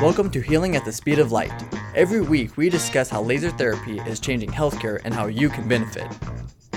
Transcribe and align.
Welcome 0.00 0.30
to 0.30 0.40
Healing 0.40 0.76
at 0.76 0.84
the 0.84 0.92
Speed 0.92 1.18
of 1.18 1.32
Light. 1.32 1.52
Every 1.94 2.20
week, 2.20 2.56
we 2.56 2.70
discuss 2.70 3.08
how 3.10 3.22
laser 3.22 3.50
therapy 3.50 3.98
is 4.00 4.20
changing 4.20 4.50
healthcare 4.50 5.00
and 5.04 5.12
how 5.12 5.26
you 5.26 5.48
can 5.48 5.66
benefit. 5.66 6.06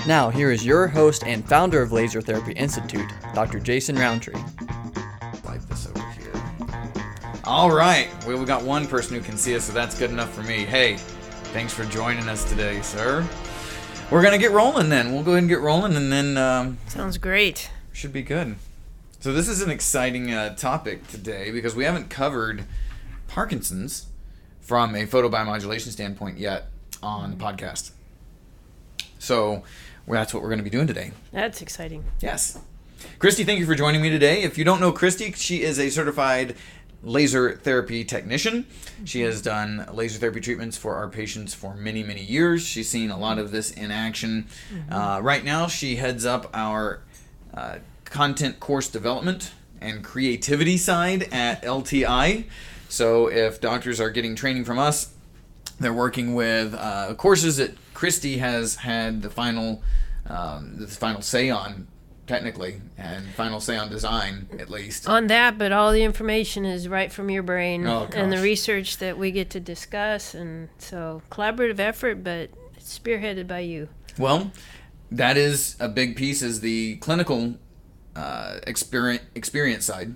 Now, 0.08 0.30
here 0.32 0.52
is 0.52 0.66
your 0.66 0.88
host 0.88 1.24
and 1.26 1.48
founder 1.48 1.82
of 1.84 1.92
Laser 1.92 2.22
Therapy 2.22 2.54
Institute, 2.54 3.08
Dr. 3.36 3.60
Jason 3.60 3.96
Rountree. 3.96 4.34
Slide 5.44 5.62
this 5.70 5.88
over 5.88 6.10
here. 6.12 7.42
All 7.44 7.72
right. 7.72 8.10
Well, 8.26 8.40
we 8.40 8.46
got 8.46 8.64
one 8.64 8.88
person 8.88 9.16
who 9.16 9.22
can 9.22 9.38
see 9.38 9.56
us, 9.56 9.66
so 9.66 9.74
that's 9.74 9.98
good 9.98 10.10
enough 10.10 10.34
for 10.34 10.42
me. 10.42 10.66
Hey, 10.66 10.98
thanks 11.54 11.74
for 11.74 11.86
joining 11.86 12.28
us 12.28 12.44
today, 12.50 12.82
sir. 12.82 13.28
We're 14.10 14.24
gonna 14.24 14.40
get 14.40 14.52
rolling 14.52 14.90
then. 14.90 15.14
We'll 15.14 15.24
go 15.24 15.32
ahead 15.32 15.44
and 15.44 15.50
get 15.50 15.60
rolling, 15.62 15.96
and 15.96 16.12
then 16.12 16.38
um, 16.38 16.80
Sounds 16.88 17.20
great. 17.20 17.70
should 17.94 18.14
be 18.14 18.24
good. 18.24 18.56
So 19.20 19.32
this 19.32 19.48
is 19.48 19.62
an 19.62 19.70
exciting 19.70 20.32
uh, 20.34 20.56
topic 20.56 21.08
today 21.08 21.52
because 21.52 21.76
we 21.76 21.84
haven't 21.84 22.10
covered 22.10 22.64
Parkinson's 23.32 24.08
from 24.60 24.94
a 24.94 25.08
photobiomodulation 25.08 25.90
standpoint 25.90 26.38
yet 26.38 26.68
on 27.02 27.32
the 27.32 27.38
podcast. 27.38 27.92
So 29.20 29.64
well, 30.06 30.20
that's 30.20 30.34
what 30.34 30.44
we're 30.44 30.50
going 30.50 30.60
to 30.60 30.64
be 30.64 30.70
doing 30.70 30.88
today. 30.88 31.12
That's 31.32 31.62
exciting. 31.62 32.04
Yes. 32.20 32.60
Christy, 33.20 33.46
thank 33.46 33.60
you 33.60 33.66
for 33.66 33.74
joining 33.74 34.02
me 34.02 34.10
today. 34.10 34.44
If 34.44 34.58
you 34.58 34.66
don't 34.66 34.82
know 34.82 34.92
Christy, 34.92 35.32
she 35.32 35.62
is 35.62 35.80
a 35.80 35.90
certified 35.90 36.58
laser 37.04 37.56
therapy 37.56 38.04
technician. 38.04 38.66
She 39.06 39.22
has 39.22 39.42
done 39.42 39.88
laser 39.94 40.20
therapy 40.20 40.42
treatments 40.42 40.76
for 40.78 40.96
our 40.96 41.08
patients 41.08 41.54
for 41.54 41.74
many, 41.74 42.04
many 42.04 42.24
years. 42.24 42.62
She's 42.64 42.90
seen 42.90 43.12
a 43.12 43.18
lot 43.18 43.40
of 43.40 43.52
this 43.52 43.72
in 43.72 43.92
action. 43.92 44.48
Uh, 44.92 45.20
right 45.24 45.44
now, 45.44 45.68
she 45.68 45.96
heads 45.96 46.26
up 46.26 46.50
our 46.54 47.02
uh, 47.54 47.78
content 48.04 48.60
course 48.60 48.90
development 48.90 49.52
and 49.80 50.04
creativity 50.04 50.78
side 50.78 51.30
at 51.32 51.64
LTI. 51.64 52.46
So 52.92 53.28
if 53.28 53.62
doctors 53.62 54.02
are 54.02 54.10
getting 54.10 54.36
training 54.36 54.66
from 54.66 54.78
us, 54.78 55.14
they're 55.80 55.94
working 55.94 56.36
with 56.36 56.74
uh, 56.74 57.14
courses 57.16 57.58
that 57.58 57.76
Christy 57.94 58.38
has 58.40 58.76
had 58.76 59.22
the 59.22 59.30
final 59.30 59.82
um, 60.28 60.76
the 60.78 60.88
final 60.88 61.22
say 61.22 61.50
on 61.50 61.88
technically 62.28 62.82
and 62.98 63.26
final 63.30 63.60
say 63.60 63.78
on 63.78 63.90
design 63.90 64.48
at 64.60 64.70
least. 64.70 65.08
On 65.08 65.28
that, 65.28 65.58
but 65.58 65.72
all 65.72 65.92
the 65.92 66.04
information 66.04 66.66
is 66.66 66.88
right 66.88 67.12
from 67.12 67.30
your 67.30 67.44
brain 67.44 67.88
Oh, 67.88 68.10
and 68.14 68.32
the 68.32 68.42
research 68.42 68.98
that 68.98 69.18
we 69.18 69.32
get 69.32 69.50
to 69.52 69.60
discuss. 69.60 70.34
And 70.34 70.70
so, 70.78 71.22
collaborative 71.32 71.80
effort, 71.80 72.24
but 72.24 72.50
spearheaded 72.78 73.48
by 73.48 73.60
you. 73.60 73.88
Well, 74.18 74.52
that 75.12 75.38
is 75.38 75.78
a 75.80 75.88
big 75.88 76.18
piece 76.18 76.42
is 76.42 76.60
the 76.60 76.98
clinical 76.98 77.56
uh, 78.18 78.60
experience 78.68 79.24
experience 79.34 79.86
side. 79.86 80.16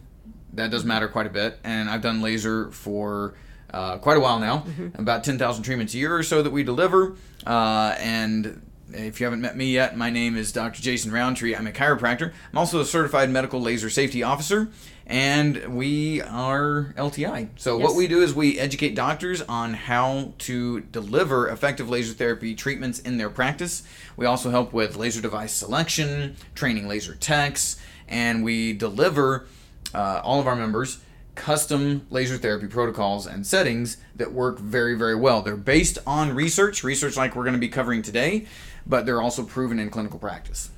That 0.55 0.71
does 0.71 0.85
matter 0.85 1.07
quite 1.07 1.27
a 1.27 1.29
bit, 1.29 1.59
and 1.63 1.89
I've 1.89 2.01
done 2.01 2.21
laser 2.21 2.71
for 2.71 3.33
uh, 3.73 3.97
quite 3.97 4.17
a 4.17 4.19
while 4.19 4.39
now, 4.39 4.65
about 4.95 5.23
ten 5.23 5.37
thousand 5.37 5.63
treatments 5.63 5.93
a 5.93 5.97
year 5.97 6.15
or 6.15 6.23
so 6.23 6.41
that 6.41 6.51
we 6.51 6.63
deliver. 6.63 7.15
Uh, 7.45 7.95
and 7.99 8.61
if 8.93 9.19
you 9.19 9.25
haven't 9.25 9.41
met 9.41 9.57
me 9.57 9.71
yet, 9.71 9.97
my 9.97 10.09
name 10.09 10.37
is 10.37 10.51
Dr. 10.51 10.81
Jason 10.81 11.11
Rountree. 11.11 11.55
I'm 11.55 11.67
a 11.67 11.71
chiropractor. 11.71 12.31
I'm 12.51 12.57
also 12.57 12.79
a 12.79 12.85
certified 12.85 13.29
medical 13.29 13.59
laser 13.59 13.89
safety 13.89 14.23
officer, 14.23 14.69
and 15.05 15.75
we 15.75 16.21
are 16.21 16.93
LTI. 16.97 17.49
So 17.57 17.77
what 17.77 17.95
we 17.95 18.07
do 18.07 18.21
is 18.21 18.33
we 18.33 18.57
educate 18.59 18.95
doctors 18.95 19.41
on 19.41 19.73
how 19.73 20.33
to 20.39 20.81
deliver 20.81 21.49
effective 21.49 21.89
laser 21.89 22.13
therapy 22.13 22.55
treatments 22.55 22.99
in 22.99 23.17
their 23.17 23.29
practice. 23.29 23.83
We 24.15 24.25
also 24.25 24.51
help 24.51 24.71
with 24.71 24.95
laser 24.95 25.21
device 25.21 25.51
selection, 25.53 26.35
training 26.53 26.87
laser 26.87 27.15
techs, 27.15 27.77
and 28.07 28.43
we 28.43 28.73
deliver 28.73 29.47
uh, 29.95 30.21
all 30.23 30.39
of 30.39 30.47
our 30.47 30.55
members 30.55 30.99
custom 31.35 32.07
laser 32.09 32.37
therapy 32.37 32.67
protocols 32.67 33.27
and 33.27 33.45
settings 33.45 33.97
that 34.15 34.31
work 34.31 34.57
very, 34.57 34.95
very 34.97 35.15
well. 35.15 35.41
They're 35.41 35.57
based 35.57 35.99
on 36.07 36.33
research, 36.33 36.83
research 36.83 37.17
like 37.17 37.35
we're 37.35 37.43
going 37.43 37.53
to 37.53 37.59
be 37.59 37.67
covering 37.67 38.01
today, 38.01 38.47
but 38.85 39.05
they're 39.05 39.21
also 39.21 39.43
proven 39.43 39.77
in 39.77 39.89
clinical 39.89 40.17
practice. 40.17 40.69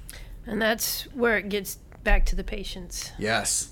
And 0.45 0.61
that's 0.61 1.03
where 1.13 1.37
it 1.37 1.49
gets 1.49 1.75
back 2.03 2.25
to 2.27 2.35
the 2.35 2.43
patients. 2.43 3.11
Yes. 3.19 3.71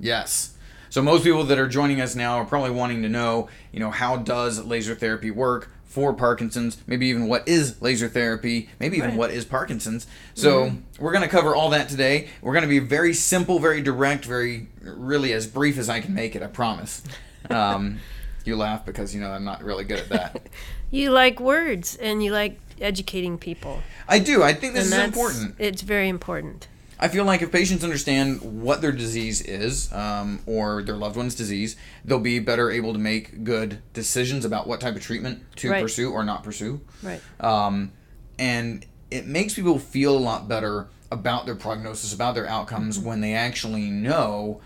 Yes. 0.00 0.55
So 0.96 1.02
most 1.02 1.24
people 1.24 1.44
that 1.44 1.58
are 1.58 1.68
joining 1.68 2.00
us 2.00 2.14
now 2.14 2.38
are 2.38 2.46
probably 2.46 2.70
wanting 2.70 3.02
to 3.02 3.10
know, 3.10 3.50
you 3.70 3.80
know, 3.80 3.90
how 3.90 4.16
does 4.16 4.64
laser 4.64 4.94
therapy 4.94 5.30
work 5.30 5.70
for 5.84 6.14
Parkinson's? 6.14 6.78
Maybe 6.86 7.08
even 7.08 7.28
what 7.28 7.46
is 7.46 7.82
laser 7.82 8.08
therapy? 8.08 8.70
Maybe 8.80 8.96
even 8.96 9.10
Right. 9.10 9.18
what 9.18 9.30
is 9.30 9.44
Parkinson's? 9.44 10.06
So 10.32 10.72
we're 10.98 11.12
going 11.12 11.22
to 11.22 11.28
cover 11.28 11.54
all 11.54 11.68
that 11.68 11.90
today. 11.90 12.28
We're 12.40 12.54
going 12.54 12.62
to 12.62 12.68
be 12.68 12.78
very 12.78 13.12
simple, 13.12 13.58
very 13.58 13.82
direct, 13.82 14.24
very 14.24 14.68
really 14.80 15.34
as 15.34 15.46
brief 15.46 15.76
as 15.76 15.90
I 15.90 16.00
can 16.00 16.14
make 16.14 16.34
it. 16.34 16.42
I 16.42 16.46
promise. 16.46 17.02
Um, 17.50 17.98
you 18.46 18.56
laugh 18.56 18.86
because 18.86 19.14
you 19.14 19.20
know 19.20 19.30
I'm 19.30 19.44
not 19.44 19.62
really 19.62 19.84
good 19.84 19.98
at 19.98 20.08
that. 20.08 20.46
You 20.88 21.10
like 21.10 21.40
words 21.40 21.96
and 21.96 22.22
you 22.22 22.30
like 22.32 22.60
educating 22.80 23.38
people. 23.38 23.82
I 24.08 24.20
do. 24.20 24.44
I 24.44 24.54
think 24.54 24.74
this 24.74 24.92
and 24.92 25.02
is 25.02 25.06
important. 25.08 25.56
It's 25.58 25.82
very 25.82 26.08
important. 26.08 26.68
I 26.98 27.08
feel 27.08 27.24
like 27.26 27.42
if 27.42 27.52
patients 27.52 27.84
understand 27.84 28.62
what 28.62 28.80
their 28.80 28.92
disease 28.92 29.42
is 29.42 29.92
um, 29.92 30.40
or 30.46 30.82
their 30.82 30.96
loved 30.96 31.16
one's 31.16 31.34
disease, 31.34 31.76
they'll 32.04 32.18
be 32.18 32.38
better 32.38 32.70
able 32.70 32.92
to 32.94 32.98
make 32.98 33.44
good 33.44 33.82
decisions 33.92 34.44
about 34.46 34.66
what 34.66 34.80
type 34.80 34.96
of 34.96 35.02
treatment 35.02 35.42
to 35.56 35.70
Right. 35.70 35.82
pursue 35.82 36.10
or 36.10 36.24
not 36.24 36.42
pursue. 36.42 36.80
Right. 37.02 37.20
Um, 37.40 37.92
and 38.38 38.86
it 39.10 39.26
makes 39.26 39.52
people 39.54 39.78
feel 39.78 40.16
a 40.16 40.18
lot 40.18 40.48
better 40.48 40.88
about 41.12 41.44
their 41.46 41.54
prognosis, 41.54 42.12
about 42.14 42.34
their 42.34 42.46
outcomes 42.48 42.98
when 42.98 43.20
they 43.20 43.34
actually 43.34 43.90
know, 43.90 44.60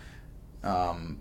um, 0.63 1.19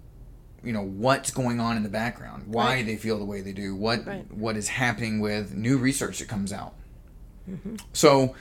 you 0.63 0.73
know, 0.73 0.83
what's 0.83 1.31
going 1.33 1.59
on 1.59 1.77
in 1.77 1.83
the 1.83 1.89
background, 1.89 2.45
why 2.47 2.77
Right. 2.77 2.87
they 2.87 2.97
feel 2.97 3.19
the 3.19 3.25
way 3.25 3.41
they 3.41 3.53
do, 3.53 3.75
what 3.75 4.07
Right. 4.07 4.31
what 4.33 4.57
is 4.57 4.69
happening 4.69 5.19
with 5.21 5.55
new 5.55 5.77
research 5.77 6.21
that 6.21 6.29
comes 6.29 6.53
out. 6.53 6.75
So, 7.93 8.35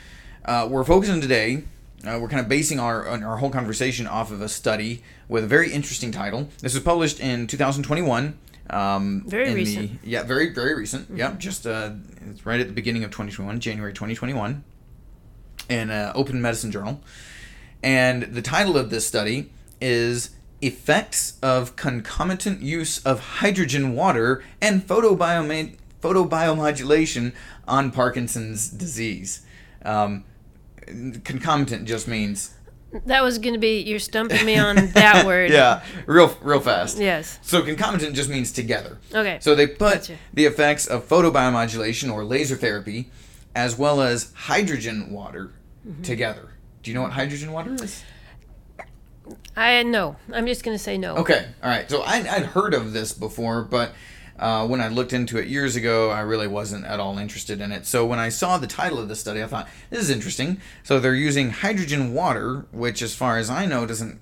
uh, 0.46 0.68
we're 0.70 0.84
focusing 0.84 1.20
today. 1.20 1.64
Uh, 2.06 2.18
we're 2.22 2.30
kind 2.30 2.42
of 2.42 2.48
basing 2.48 2.80
our 2.80 3.08
our 3.08 3.38
whole 3.38 3.50
conversation 3.50 4.08
off 4.08 4.32
of 4.32 4.42
a 4.42 4.48
study 4.50 5.04
with 5.28 5.44
a 5.44 5.48
very 5.48 5.72
interesting 5.72 6.12
title. 6.12 6.48
This 6.62 6.74
was 6.74 6.84
published 6.84 7.20
in 7.20 7.46
2021. 7.48 8.38
Um, 8.72 9.24
Very 9.26 9.50
the- 9.50 9.56
recent. 9.56 9.92
Mm-hmm. 9.94 10.10
yeah, 10.10 10.24
very 10.24 10.54
very 10.54 10.76
recent. 10.76 11.10
Yep, 11.16 11.40
just 11.40 11.66
uh, 11.68 11.92
it's 12.30 12.46
right 12.46 12.60
at 12.60 12.68
the 12.68 12.74
beginning 12.74 13.04
of 13.04 13.10
2021, 13.10 13.60
January 13.60 13.92
2021, 13.94 14.64
in 15.70 15.90
uh, 15.90 16.12
Open 16.16 16.42
Medicine 16.42 16.72
Journal. 16.72 17.02
And 17.82 18.24
the 18.24 18.42
title 18.44 18.78
of 18.78 18.90
this 18.92 19.08
study 19.08 19.50
is 19.82 20.32
Effects 20.62 21.40
of 21.42 21.76
Concomitant 21.76 22.62
Use 22.62 23.04
of 23.06 23.20
Hydrogen 23.20 23.96
Water 23.96 24.44
and 24.62 24.86
Photobioma- 24.86 25.76
Photobiomodulation 26.02 27.34
on 27.68 27.92
Parkinson's 27.92 28.70
Disease. 28.70 29.42
Um, 29.84 30.26
concomitant 31.24 31.88
just 31.88 32.08
means 32.08 32.54
That 33.06 33.22
was 33.24 33.38
going 33.38 33.54
to 33.54 33.60
be, 33.60 33.82
you're 33.82 34.00
stumping 34.00 34.46
me 34.46 34.58
on 34.58 34.76
that 34.94 35.26
word. 35.28 35.52
yeah, 35.52 35.84
real 36.06 36.36
real 36.42 36.60
fast. 36.60 36.98
Yes. 36.98 37.38
So 37.42 37.62
concomitant 37.62 38.16
just 38.16 38.30
means 38.30 38.52
together. 38.52 38.98
Okay. 39.14 39.38
So 39.42 39.54
they 39.56 39.68
put 39.68 39.80
Gotcha. 40.02 40.18
the 40.34 40.46
effects 40.46 40.88
of 40.88 41.08
photobiomodulation 41.08 42.12
or 42.12 42.24
laser 42.24 42.56
therapy 42.56 43.10
as 43.56 43.78
well 43.78 44.02
as 44.02 44.32
hydrogen 44.34 45.12
water 45.12 45.52
Mm-hmm. 45.88 46.02
together. 46.02 46.50
Do 46.84 46.92
you 46.92 46.96
know 46.96 47.04
what 47.04 47.14
hydrogen 47.14 47.54
water 47.54 47.74
is? 47.74 48.04
I 49.56 49.84
no. 49.84 50.18
I'm 50.34 50.46
just 50.46 50.64
going 50.64 50.76
to 50.78 50.84
say 50.84 50.98
no. 50.98 51.16
Okay, 51.18 51.48
all 51.64 51.70
right. 51.70 51.90
So 51.90 52.02
I, 52.02 52.16
I'd 52.18 52.46
heard 52.48 52.74
of 52.74 52.92
this 52.94 53.14
before, 53.14 53.64
but 53.64 53.94
uh, 54.40 54.66
when 54.66 54.82
I 54.82 54.88
looked 54.88 55.14
into 55.14 55.38
it 55.38 55.48
years 55.48 55.76
ago, 55.76 56.10
I 56.10 56.22
really 56.22 56.48
wasn't 56.48 56.86
at 56.86 57.00
all 57.00 57.18
interested 57.18 57.60
in 57.62 57.72
it. 57.72 57.86
So 57.86 58.06
when 58.06 58.20
I 58.20 58.30
saw 58.30 58.58
the 58.58 58.68
title 58.68 58.98
of 58.98 59.10
the 59.10 59.16
study, 59.16 59.44
I 59.44 59.48
thought 59.48 59.68
this 59.90 60.00
is 60.00 60.10
interesting. 60.10 60.62
So 60.84 61.00
they're 61.00 61.14
using 61.14 61.50
hydrogen 61.50 62.14
water, 62.14 62.66
which, 62.72 63.02
as 63.02 63.14
far 63.14 63.38
as 63.38 63.50
I 63.50 63.66
know, 63.66 63.86
doesn't. 63.86 64.20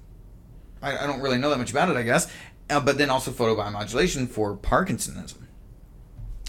I, 0.82 0.98
I 0.98 1.08
don't 1.08 1.22
really 1.22 1.38
know 1.38 1.50
that 1.52 1.58
much 1.58 1.72
about 1.72 1.90
it, 1.90 1.98
I 1.98 2.04
guess. 2.04 2.32
Uh, 2.70 2.80
but 2.80 2.98
then 2.98 3.10
also 3.10 3.32
photobiomodulation 3.32 4.28
for 4.28 4.58
Parkinsonism. 4.58 5.44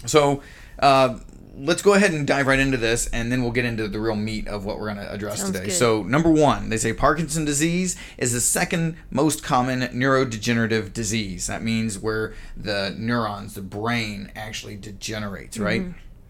So 0.05 0.41
uh, 0.79 1.19
let's 1.59 1.81
go 1.81 1.93
ahead 1.93 2.11
and 2.11 2.25
dive 2.25 2.47
right 2.47 2.59
into 2.59 2.77
this, 2.77 3.07
and 3.07 3.31
then 3.31 3.41
we'll 3.41 3.51
get 3.51 3.65
into 3.65 3.87
the 3.87 3.99
real 3.99 4.15
meat 4.15 4.47
of 4.47 4.65
what 4.65 4.79
we're 4.79 4.93
going 4.93 5.05
to 5.05 5.11
address 5.11 5.39
Sounds 5.39 5.51
today. 5.51 5.65
good. 5.65 5.73
So, 5.73 6.03
number 6.03 6.29
one, 6.29 6.69
they 6.69 6.77
say 6.77 6.93
Parkinson 6.93 7.45
disease 7.45 7.95
is 8.17 8.33
the 8.33 8.41
second 8.41 8.97
most 9.11 9.43
common 9.43 9.81
neurodegenerative 9.81 10.93
disease. 10.93 11.47
That 11.47 11.61
means 11.61 11.99
where 11.99 12.33
the 12.55 12.95
neurons, 12.97 13.55
the 13.55 13.61
brain, 13.61 14.31
actually 14.35 14.77
degenerates, 14.77 15.57
mm-hmm. 15.57 15.65
right? 15.65 15.81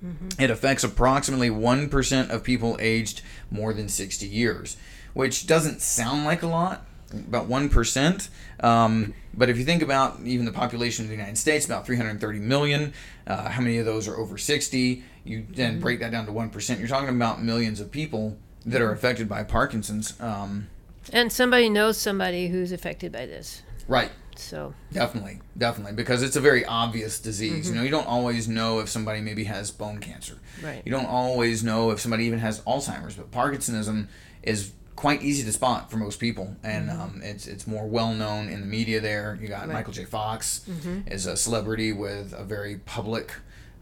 Mm-hmm. 0.04 0.42
It 0.42 0.50
affects 0.50 0.84
approximately 0.84 1.50
1% 1.50 2.30
of 2.30 2.44
people 2.44 2.78
aged 2.80 3.22
more 3.52 3.74
than 3.74 3.90
60 3.90 4.26
years, 4.26 4.78
which 5.14 5.46
doesn't 5.46 5.82
sound 5.82 6.26
like 6.26 6.42
a 6.42 6.48
lot, 6.48 6.86
about 7.14 7.48
1%. 7.50 8.30
Um, 8.64 9.14
but 9.34 9.50
if 9.50 9.58
you 9.58 9.64
think 9.66 9.82
about 9.82 10.20
even 10.24 10.46
the 10.46 10.52
population 10.52 11.06
of 11.06 11.10
the 11.10 11.16
United 11.16 11.38
States, 11.38 11.66
about 11.66 11.86
330 11.86 12.40
million, 12.40 12.94
uh, 13.28 13.50
how 13.50 13.62
many 13.62 13.78
of 13.78 13.86
those 13.86 14.08
are 14.08 14.16
over 14.18 14.38
60? 14.38 15.04
You 15.24 15.46
then 15.50 15.80
break 15.80 16.00
that 16.00 16.12
down 16.12 16.26
to 16.26 16.32
1%. 16.32 16.80
You're 16.80 16.88
talking 16.88 17.10
about 17.10 17.42
millions 17.42 17.80
of 17.80 17.92
people 17.92 18.38
that 18.66 18.82
are 18.82 18.92
affected 18.92 19.30
by 19.30 19.44
Parkinson's. 19.44 20.20
Um, 20.20 20.68
And 21.14 21.32
somebody 21.32 21.70
knows 21.70 21.98
somebody 21.98 22.50
who's 22.50 22.72
affected 22.72 23.12
by 23.12 23.26
this. 23.26 23.62
right. 23.88 24.12
So 24.36 24.74
Definitely, 24.94 25.42
definitely, 25.58 25.92
because 25.94 26.24
it's 26.24 26.38
a 26.38 26.40
very 26.40 26.64
obvious 26.64 27.20
disease. 27.20 27.68
You 27.70 27.76
know, 27.76 27.84
you 27.84 27.90
don't 27.90 28.08
always 28.08 28.48
know 28.48 28.80
if 28.80 28.88
somebody 28.88 29.20
maybe 29.20 29.44
has 29.44 29.70
bone 29.70 30.00
cancer. 30.00 30.38
Right. 30.64 30.82
You 30.86 30.94
don't 30.94 31.08
always 31.08 31.62
know 31.62 31.92
if 31.92 32.00
somebody 32.00 32.24
even 32.24 32.40
has 32.40 32.62
Alzheimer's, 32.62 33.16
but 33.16 33.32
Parkinsonism 33.32 34.08
is 34.42 34.72
quite 35.00 35.24
easy 35.24 35.46
to 35.46 35.52
spot 35.54 35.90
for 35.90 35.96
most 35.96 36.20
people, 36.20 36.58
and 36.62 36.90
um, 36.92 37.22
it's 37.24 37.48
it's 37.48 37.66
more 37.66 37.88
well 37.88 38.14
known 38.14 38.50
in 38.50 38.60
the 38.60 38.68
media. 38.68 39.00
There, 39.00 39.38
you 39.42 39.48
got 39.48 39.62
Right. 39.62 39.76
Michael 39.76 39.94
J. 39.94 40.04
Fox 40.04 40.68
is 41.08 41.26
a 41.26 41.38
celebrity 41.38 41.94
with 41.94 42.34
a 42.34 42.44
very 42.44 42.80
public, 42.80 43.32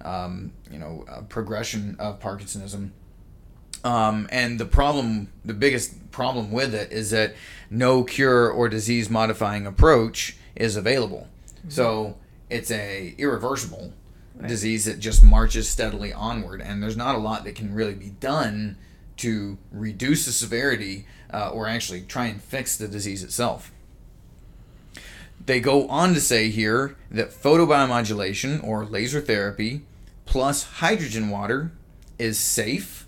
um, 0.05 0.53
you 0.71 0.77
know, 0.77 1.05
uh, 1.09 1.21
progression 1.21 1.95
of 1.97 2.19
Parkinsonism. 2.19 2.91
Um, 3.83 4.27
and 4.31 4.59
the 4.59 4.65
problem, 4.65 5.29
the 5.43 5.55
biggest 5.55 6.11
problem 6.11 6.51
with 6.51 6.75
it 6.75 6.91
is 6.91 7.09
that 7.09 7.33
no 7.71 8.03
cure 8.03 8.47
or 8.49 8.69
disease 8.69 9.09
modifying 9.09 9.65
approach 9.65 10.37
is 10.55 10.75
available. 10.75 11.27
So 11.67 12.17
it's 12.49 12.69
a 12.69 13.15
irreversible 13.17 13.91
disease 14.45 14.85
that 14.85 14.99
just 14.99 15.23
marches 15.23 15.67
steadily 15.67 16.13
onward, 16.13 16.61
and 16.61 16.83
there's 16.83 16.95
not 16.97 17.15
a 17.15 17.17
lot 17.17 17.43
that 17.45 17.55
can 17.55 17.73
really 17.73 17.95
be 17.95 18.11
done 18.19 18.77
to 19.17 19.57
reduce 19.71 20.25
the 20.25 20.31
severity 20.31 21.05
uh, 21.33 21.49
or 21.49 21.67
actually 21.67 22.01
try 22.01 22.25
and 22.25 22.41
fix 22.41 22.77
the 22.77 22.87
disease 22.87 23.23
itself. 23.23 23.71
They 25.45 25.59
go 25.59 25.87
on 25.87 26.13
to 26.13 26.21
say 26.21 26.49
here 26.49 26.95
that 27.09 27.31
photobiomodulation 27.31 28.63
or 28.63 28.85
laser 28.85 29.21
therapy 29.21 29.81
plus 30.25 30.63
hydrogen 30.63 31.29
water 31.29 31.71
is 32.19 32.37
safe 32.37 33.07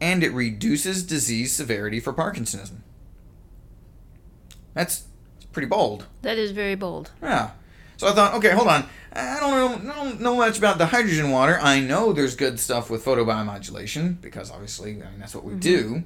and 0.00 0.22
it 0.22 0.32
reduces 0.32 1.02
disease 1.02 1.52
severity 1.52 1.98
for 1.98 2.12
Parkinsonism. 2.12 2.78
That's 4.74 5.04
pretty 5.52 5.66
bold. 5.68 6.06
that 6.22 6.38
is 6.38 6.50
very 6.52 6.74
bold. 6.74 7.10
Yeah. 7.22 7.50
So 7.98 8.06
I 8.06 8.12
thought, 8.12 8.34
okay, 8.34 8.50
hold 8.50 8.68
on. 8.68 8.88
I 9.12 9.40
don't 9.40 9.84
know, 9.84 9.92
don't 9.94 10.20
know 10.20 10.36
much 10.36 10.56
about 10.56 10.78
the 10.78 10.86
hydrogen 10.86 11.30
water. 11.30 11.58
I 11.60 11.80
know 11.80 12.12
there's 12.12 12.36
good 12.36 12.60
stuff 12.60 12.88
with 12.90 13.04
photobiomodulation 13.04 14.20
because 14.20 14.52
obviously, 14.52 14.92
I 15.02 15.10
mean, 15.10 15.18
that's 15.18 15.34
what 15.34 15.44
we 15.44 15.54
do. 15.54 16.04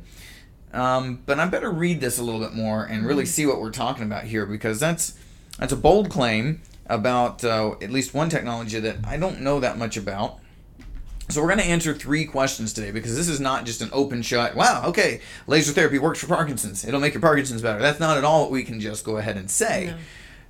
Um, 0.72 1.22
but 1.26 1.38
I 1.38 1.46
better 1.46 1.70
read 1.70 2.00
this 2.00 2.18
a 2.18 2.22
little 2.22 2.40
bit 2.40 2.54
more 2.54 2.84
and 2.84 3.04
really 3.04 3.26
see 3.26 3.44
what 3.44 3.60
we're 3.60 3.70
talking 3.70 4.04
about 4.04 4.24
here 4.24 4.46
because 4.46 4.80
that's 4.80 5.18
that's 5.58 5.72
a 5.72 5.76
bold 5.76 6.08
claim 6.08 6.62
about 6.86 7.44
uh, 7.44 7.72
at 7.82 7.90
least 7.90 8.14
one 8.14 8.30
technology 8.30 8.80
that 8.80 8.96
I 9.06 9.18
don't 9.18 9.42
know 9.42 9.60
that 9.60 9.76
much 9.76 9.98
about. 9.98 10.38
So 11.28 11.42
we're 11.42 11.48
going 11.48 11.60
to 11.60 11.66
answer 11.66 11.92
three 11.92 12.24
questions 12.24 12.72
today 12.72 12.90
because 12.90 13.14
this 13.14 13.28
is 13.28 13.38
not 13.38 13.66
just 13.66 13.82
an 13.82 13.90
open 13.92 14.22
shut. 14.22 14.56
Wow, 14.56 14.84
okay, 14.86 15.20
laser 15.46 15.72
therapy 15.72 15.98
works 15.98 16.20
for 16.20 16.26
Parkinson's. 16.26 16.86
It'll 16.86 17.00
make 17.00 17.12
your 17.12 17.20
Parkinson's 17.20 17.60
better. 17.60 17.80
That's 17.80 18.00
not 18.00 18.16
at 18.16 18.24
all 18.24 18.42
what 18.42 18.50
we 18.50 18.64
can 18.64 18.80
just 18.80 19.04
go 19.04 19.18
ahead 19.18 19.36
and 19.36 19.50
say. 19.50 19.88
No. 19.88 19.96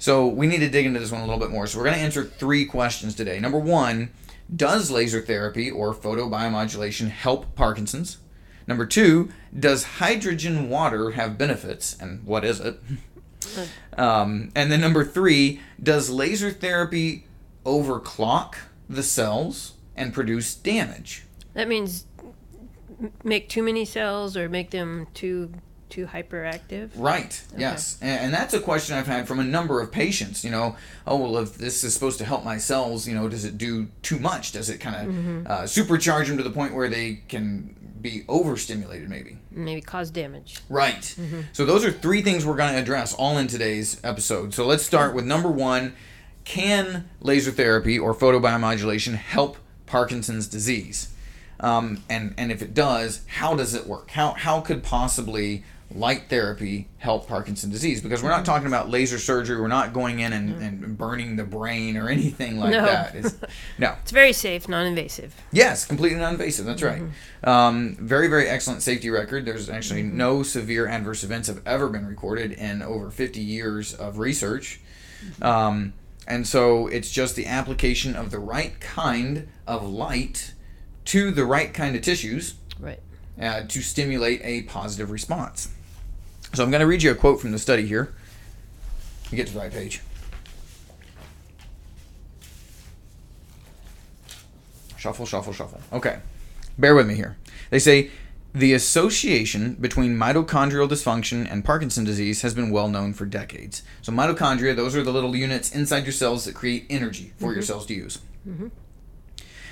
So 0.03 0.27
we 0.27 0.49
need 0.49 0.59
to 0.59 0.69
dig 0.69 0.85
into 0.85 0.99
this 0.99 1.13
one 1.13 1.21
a 1.21 1.25
little 1.25 1.39
bit 1.39 1.53
more. 1.53 1.65
So 1.69 1.79
we're 1.79 1.85
going 1.85 1.95
to 1.95 2.03
answer 2.03 2.25
three 2.25 2.65
questions 2.65 3.15
today. 3.15 3.39
Number 3.39 3.61
one, 3.61 4.11
does 4.55 4.91
laser 4.91 5.21
therapy 5.21 5.71
or 5.71 5.95
photobiomodulation 5.95 7.09
help 7.09 7.55
Parkinson's? 7.55 8.19
Number 8.67 8.85
two, 8.85 9.31
does 9.57 9.85
hydrogen 9.85 10.69
water 10.69 11.13
have 11.13 11.39
benefits, 11.39 11.97
and 12.01 12.25
what 12.25 12.45
is 12.45 12.59
it? 12.59 12.81
Um, 13.99 14.51
and 14.55 14.73
then 14.73 14.81
number 14.81 15.05
three, 15.05 15.61
does 15.83 16.09
laser 16.09 16.51
therapy 16.51 17.27
overclock 17.67 18.55
the 18.89 19.03
cells 19.03 19.75
and 19.97 20.15
produce 20.15 20.55
damage? 20.55 21.25
That 21.53 21.69
means 21.69 22.07
make 23.23 23.49
too 23.49 23.63
many 23.63 23.85
cells 23.85 24.37
or 24.37 24.49
make 24.49 24.71
them 24.71 25.09
too 25.13 25.53
too 25.93 26.06
hyperactive. 26.06 26.91
Right. 26.97 27.41
Yes. 27.56 27.99
And, 28.00 28.27
and 28.27 28.35
that's 28.35 28.55
a 28.55 28.61
question 28.61 28.97
I've 28.97 29.06
had 29.06 29.29
from 29.29 29.39
a 29.39 29.44
number 29.44 29.81
of 29.81 29.93
patients. 29.93 30.43
You 30.43 30.50
know, 30.50 30.77
oh 31.06 31.19
well, 31.19 31.37
if 31.39 31.55
this 31.59 31.85
is 31.85 31.93
supposed 31.93 32.19
to 32.19 32.25
help 32.25 32.44
my 32.44 32.56
cells, 32.56 33.06
you 33.06 33.15
know, 33.15 33.29
does 33.29 33.44
it 33.44 33.59
do 33.59 33.89
too 34.00 34.19
much? 34.19 34.53
Does 34.53 34.71
it 34.71 34.79
kind 34.79 34.97
of 34.97 35.47
uh, 35.47 35.62
supercharge 35.65 36.29
them 36.29 36.39
to 36.39 36.43
the 36.43 36.50
point 36.50 36.75
where 36.75 36.89
they 36.89 37.21
can 37.29 37.77
be 38.00 38.25
overstimulated, 38.27 39.09
maybe? 39.09 39.37
Maybe 39.50 39.83
cause 39.83 40.11
damage. 40.11 40.59
Right. 40.69 41.15
So 41.53 41.67
those 41.67 41.85
are 41.85 41.93
three 41.93 42.23
things 42.23 42.44
we're 42.44 42.56
going 42.56 42.73
to 42.73 42.81
address 42.81 43.15
all 43.15 43.37
in 43.37 43.47
today's 43.47 44.00
episode. 44.03 44.55
So 44.55 44.67
let's 44.67 44.85
start 44.85 45.15
with 45.15 45.27
number 45.27 45.50
one: 45.50 45.94
Can 46.44 47.09
laser 47.21 47.50
therapy 47.50 47.99
or 47.99 48.15
photobiomodulation 48.15 49.15
help 49.15 49.59
Parkinson's 49.87 50.47
disease? 50.49 51.12
Um, 51.61 52.03
and 52.09 52.35
and 52.37 52.50
if 52.50 52.61
it 52.61 52.75
does, 52.75 53.23
how 53.29 53.55
does 53.55 53.73
it 53.75 53.87
work? 53.87 54.11
How 54.11 54.33
how 54.33 54.61
could 54.61 54.83
possibly 54.83 55.62
light 55.97 56.25
therapy 56.29 56.89
help 56.99 57.27
Parkinson's 57.29 57.73
disease? 57.73 58.00
Because 58.00 58.23
we're 58.23 58.31
not 58.31 58.44
talking 58.44 58.67
about 58.67 58.89
laser 58.91 59.19
surgery. 59.19 59.61
We're 59.61 59.69
not 59.69 59.93
going 59.93 60.21
in 60.21 60.33
and, 60.33 60.62
and 60.62 60.99
burning 60.99 61.37
the 61.37 61.44
brain 61.44 61.97
or 61.97 62.09
anything 62.09 62.59
like 62.59 62.71
No. 62.73 62.85
that. 62.85 63.15
It's, 63.15 63.35
no. 63.79 63.94
It's 64.03 64.11
very 64.11 64.33
safe, 64.33 64.69
non-invasive. 64.69 65.35
Yes, 65.53 65.85
completely 65.87 66.19
non-invasive. 66.19 66.65
That's 66.67 66.83
right. 66.83 67.03
Um, 67.44 67.97
very, 68.00 68.29
very 68.29 68.49
excellent 68.49 68.83
safety 68.83 69.11
record. 69.11 69.44
There's 69.44 69.69
actually 69.69 70.03
no 70.03 70.43
severe 70.43 70.87
adverse 70.87 71.25
events 71.25 71.49
have 71.49 71.61
ever 71.67 71.89
been 71.89 72.06
recorded 72.06 72.53
in 72.53 72.83
over 72.83 73.11
50 73.11 73.41
years 73.41 73.94
of 73.94 74.19
research. 74.19 74.81
Um, 75.41 75.93
and 76.27 76.47
so 76.47 76.87
it's 76.87 77.11
just 77.11 77.37
the 77.37 77.47
application 77.47 78.15
of 78.17 78.31
the 78.31 78.39
right 78.39 78.79
kind 78.81 79.49
of 79.67 79.83
light 79.89 80.55
to 81.06 81.31
the 81.33 81.44
right 81.44 81.73
kind 81.75 81.97
of 81.97 82.03
tissues 82.03 82.55
Right. 82.79 83.00
uh, 83.41 83.62
to 83.69 83.83
stimulate 83.83 84.41
a 84.44 84.62
positive 84.62 85.11
response. 85.11 85.69
So 86.55 86.63
I'm 86.63 86.71
going 86.71 86.81
to 86.81 86.87
read 86.87 87.03
you 87.03 87.11
a 87.11 87.15
quote 87.15 87.41
from 87.41 87.53
the 87.53 87.59
study 87.59 87.87
here. 87.87 88.13
You 89.31 89.37
get 89.37 89.47
to 89.47 89.55
the 89.55 89.61
right 89.61 89.73
page. 89.73 90.03
Shuffle, 94.99 95.27
shuffle, 95.27 95.53
shuffle. 95.53 95.81
Okay. 95.93 96.19
Bear 96.79 96.95
with 96.95 97.09
me 97.09 97.15
here. 97.15 97.37
They 97.71 97.79
say 97.79 98.11
the 98.55 98.75
association 98.75 99.75
between 99.75 100.17
mitochondrial 100.17 100.89
dysfunction 100.89 101.51
and 101.51 101.65
Parkinson 101.65 102.05
disease 102.05 102.43
has 102.43 102.53
been 102.53 102.71
well 102.71 102.89
known 102.89 103.15
for 103.15 103.25
decades. 103.25 103.83
So, 104.03 104.13
mitochondria, 104.13 104.77
those 104.77 104.95
are 104.95 105.03
the 105.03 105.13
little 105.13 105.35
units 105.35 105.75
inside 105.75 106.05
your 106.05 106.13
cells 106.13 106.45
that 106.45 106.55
create 106.55 106.87
energy 106.91 107.33
for 107.39 107.47
your 107.47 107.63
mm-hmm. 107.63 107.63
cells 107.63 107.87
to 107.87 107.95
use. 107.95 108.19
Mm-hmm. 108.47 108.69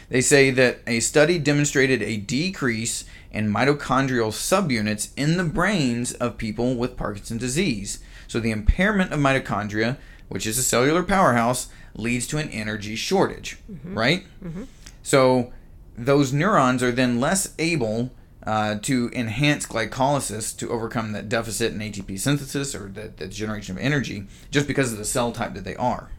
They 0.09 0.21
say 0.21 0.51
that 0.51 0.81
a 0.87 1.01
study 1.01 1.39
demonstrated 1.39 2.03
a 2.03 2.17
decrease 2.17 3.05
in 3.31 3.53
mitochondrial 3.53 4.33
subunits 4.33 5.11
in 5.17 5.37
the 5.37 5.45
brains 5.45 6.13
of 6.15 6.37
people 6.39 6.75
with 6.75 6.97
Parkinson's 6.97 7.41
disease. 7.41 8.01
So 8.27 8.41
the 8.41 8.51
impairment 8.51 9.13
of 9.13 9.21
mitochondria, 9.21 9.97
which 10.29 10.47
is 10.47 10.59
a 10.59 10.63
cellular 10.63 11.03
powerhouse, 11.03 11.69
leads 11.95 12.27
to 12.29 12.39
an 12.39 12.49
energy 12.51 12.97
shortage, 12.97 13.59
right? 13.85 14.25
So 15.03 15.53
those 15.97 16.33
neurons 16.33 16.83
are 16.83 16.93
then 16.93 17.21
less 17.21 17.55
able 17.59 18.13
uh, 18.47 18.77
to 18.83 19.11
enhance 19.13 19.67
glycolysis 19.67 20.57
to 20.57 20.71
overcome 20.71 21.13
that 21.13 21.29
deficit 21.29 21.73
in 21.75 21.79
ATP 21.81 22.19
synthesis 22.19 22.75
or 22.75 22.89
the, 22.89 23.13
the 23.17 23.29
generation 23.29 23.77
of 23.77 23.83
energy 23.83 24.27
just 24.51 24.67
because 24.67 24.93
of 24.93 24.99
the 24.99 25.05
cell 25.05 25.31
type 25.31 25.53
that 25.55 25.65
they 25.65 25.77
are. 25.77 26.11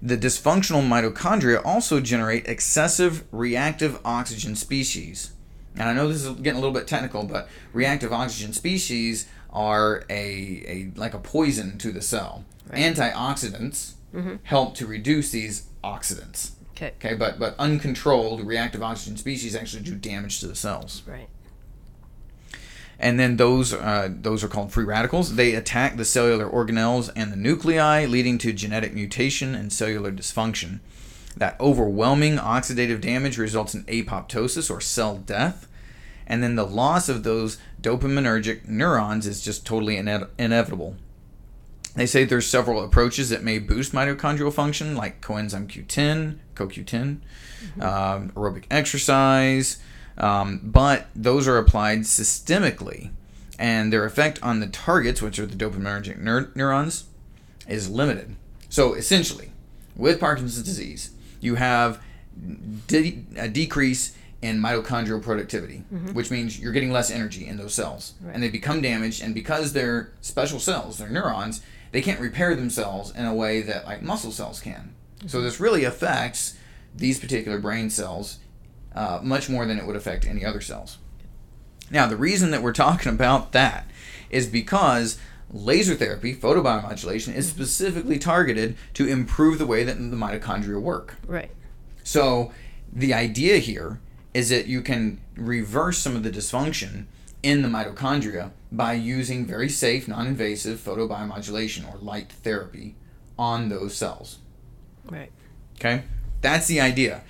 The 0.00 0.16
dysfunctional 0.16 0.86
mitochondria 0.86 1.60
also 1.64 2.00
generate 2.00 2.48
excessive 2.48 3.24
reactive 3.30 4.00
oxygen 4.04 4.56
species. 4.56 5.33
And 5.76 5.88
I 5.88 5.92
know 5.92 6.08
this 6.08 6.24
is 6.24 6.30
getting 6.36 6.58
a 6.58 6.60
little 6.60 6.72
bit 6.72 6.86
technical, 6.86 7.24
but 7.24 7.48
reactive 7.72 8.12
oxygen 8.12 8.52
species 8.52 9.26
are 9.50 10.04
a, 10.08 10.64
a 10.66 10.92
like 10.96 11.14
a 11.14 11.18
poison 11.18 11.78
to 11.78 11.90
the 11.92 12.00
cell. 12.00 12.44
Antioxidants 12.70 13.92
help 14.44 14.74
to 14.76 14.86
reduce 14.86 15.30
these 15.32 15.66
oxidants. 15.82 16.52
Okay. 16.76 16.92
Okay, 16.98 17.14
but 17.14 17.38
but 17.38 17.54
uncontrolled 17.58 18.40
reactive 18.46 18.82
oxygen 18.82 19.16
species 19.16 19.54
actually 19.56 19.82
do 19.82 19.94
damage 19.96 20.40
to 20.40 20.46
the 20.46 20.54
cells 20.56 21.02
Right. 21.06 21.28
and 22.98 23.18
then 23.18 23.36
those 23.36 23.72
uh, 23.72 24.08
those 24.10 24.42
are 24.44 24.48
called 24.48 24.72
free 24.72 24.84
radicals. 24.84 25.34
They 25.36 25.54
attack 25.54 25.96
the 25.96 26.04
cellular 26.04 26.48
organelles 26.48 27.10
and 27.16 27.32
the 27.32 27.36
nuclei, 27.36 28.06
leading 28.06 28.38
to 28.38 28.52
genetic 28.52 28.94
mutation 28.94 29.54
and 29.54 29.72
cellular 29.72 30.12
dysfunction. 30.12 30.80
That 31.36 31.58
overwhelming 31.60 32.36
oxidative 32.36 33.00
damage 33.00 33.38
results 33.38 33.74
in 33.74 33.84
apoptosis 33.84 34.70
or 34.70 34.80
cell 34.80 35.16
death, 35.16 35.66
and 36.26 36.42
then 36.42 36.54
the 36.54 36.66
loss 36.66 37.08
of 37.08 37.22
those 37.22 37.58
dopaminergic 37.82 38.68
neurons 38.68 39.26
is 39.26 39.42
just 39.42 39.66
totally 39.66 39.96
ine- 39.98 40.28
inevitable. 40.38 40.96
They 41.94 42.06
say 42.06 42.24
there's 42.24 42.46
several 42.46 42.82
approaches 42.82 43.30
that 43.30 43.44
may 43.44 43.58
boost 43.58 43.92
mitochondrial 43.92 44.52
function, 44.52 44.96
like 44.96 45.20
coenzyme 45.20 45.68
Q10, 45.68 46.38
CoQ10, 46.54 47.20
um, 47.80 48.30
aerobic 48.30 48.64
exercise, 48.70 49.78
um, 50.18 50.60
but 50.62 51.06
those 51.14 51.46
are 51.46 51.58
applied 51.58 52.00
systemically, 52.00 53.10
and 53.58 53.92
their 53.92 54.04
effect 54.04 54.42
on 54.42 54.60
the 54.60 54.66
targets, 54.66 55.22
which 55.22 55.38
are 55.38 55.46
the 55.46 55.56
dopaminergic 55.56 56.20
neur- 56.20 56.54
neurons, 56.56 57.04
is 57.68 57.88
limited. 57.88 58.34
So 58.68 58.94
essentially, 58.94 59.52
with 59.94 60.18
Parkinson's 60.18 60.64
disease, 60.64 61.10
you 61.44 61.54
have 61.56 62.00
de- 62.86 63.24
a 63.36 63.48
decrease 63.48 64.16
in 64.42 64.60
mitochondrial 64.60 65.22
productivity, 65.22 65.78
which 66.12 66.30
means 66.30 66.58
you're 66.58 66.72
getting 66.72 66.92
less 66.92 67.10
energy 67.10 67.46
in 67.46 67.56
those 67.56 67.72
cells, 67.72 68.12
Right. 68.20 68.34
and 68.34 68.42
they 68.42 68.48
become 68.50 68.82
damaged. 68.82 69.22
And 69.22 69.34
because 69.34 69.72
they're 69.72 70.10
special 70.20 70.58
cells, 70.58 70.98
they're 70.98 71.08
neurons, 71.08 71.62
they 71.92 72.02
can't 72.02 72.20
repair 72.20 72.54
themselves 72.54 73.12
in 73.16 73.24
a 73.24 73.34
way 73.34 73.62
that 73.62 73.86
like 73.86 74.02
muscle 74.02 74.32
cells 74.32 74.60
can. 74.60 74.94
So 75.26 75.40
this 75.40 75.60
really 75.60 75.84
affects 75.84 76.54
these 76.94 77.18
particular 77.18 77.58
brain 77.58 77.88
cells 77.88 78.38
uh, 78.94 79.20
much 79.22 79.48
more 79.48 79.64
than 79.66 79.78
it 79.78 79.86
would 79.86 79.96
affect 79.96 80.26
any 80.26 80.44
other 80.44 80.60
cells. 80.60 80.98
Now, 81.90 82.06
the 82.06 82.16
reason 82.16 82.50
that 82.50 82.62
we're 82.62 82.72
talking 82.72 83.10
about 83.12 83.52
that 83.52 83.88
is 84.30 84.46
because 84.46 85.18
laser 85.52 85.94
therapy, 85.94 86.34
photobiomodulation, 86.34 87.34
is 87.34 87.48
specifically 87.48 88.18
targeted 88.18 88.76
to 88.94 89.06
improve 89.06 89.58
the 89.58 89.66
way 89.66 89.84
that 89.84 89.96
the 89.96 90.16
mitochondria 90.16 90.80
work. 90.80 91.16
Right. 91.26 91.50
So, 92.02 92.52
the 92.92 93.14
idea 93.14 93.58
here 93.58 94.00
is 94.32 94.48
that 94.50 94.66
you 94.66 94.82
can 94.82 95.20
reverse 95.36 95.98
some 95.98 96.16
of 96.16 96.22
the 96.22 96.30
dysfunction 96.30 97.06
in 97.42 97.62
the 97.62 97.68
mitochondria 97.68 98.50
by 98.72 98.94
using 98.94 99.46
very 99.46 99.68
safe, 99.68 100.08
non 100.08 100.26
invasive 100.26 100.78
photobiomodulation 100.78 101.92
or 101.92 101.98
light 101.98 102.32
therapy 102.32 102.96
on 103.38 103.68
those 103.68 103.94
cells. 103.94 104.38
Right. 105.10 105.30
Okay? 105.76 106.02
That's 106.40 106.66
the 106.66 106.80
idea. 106.80 107.22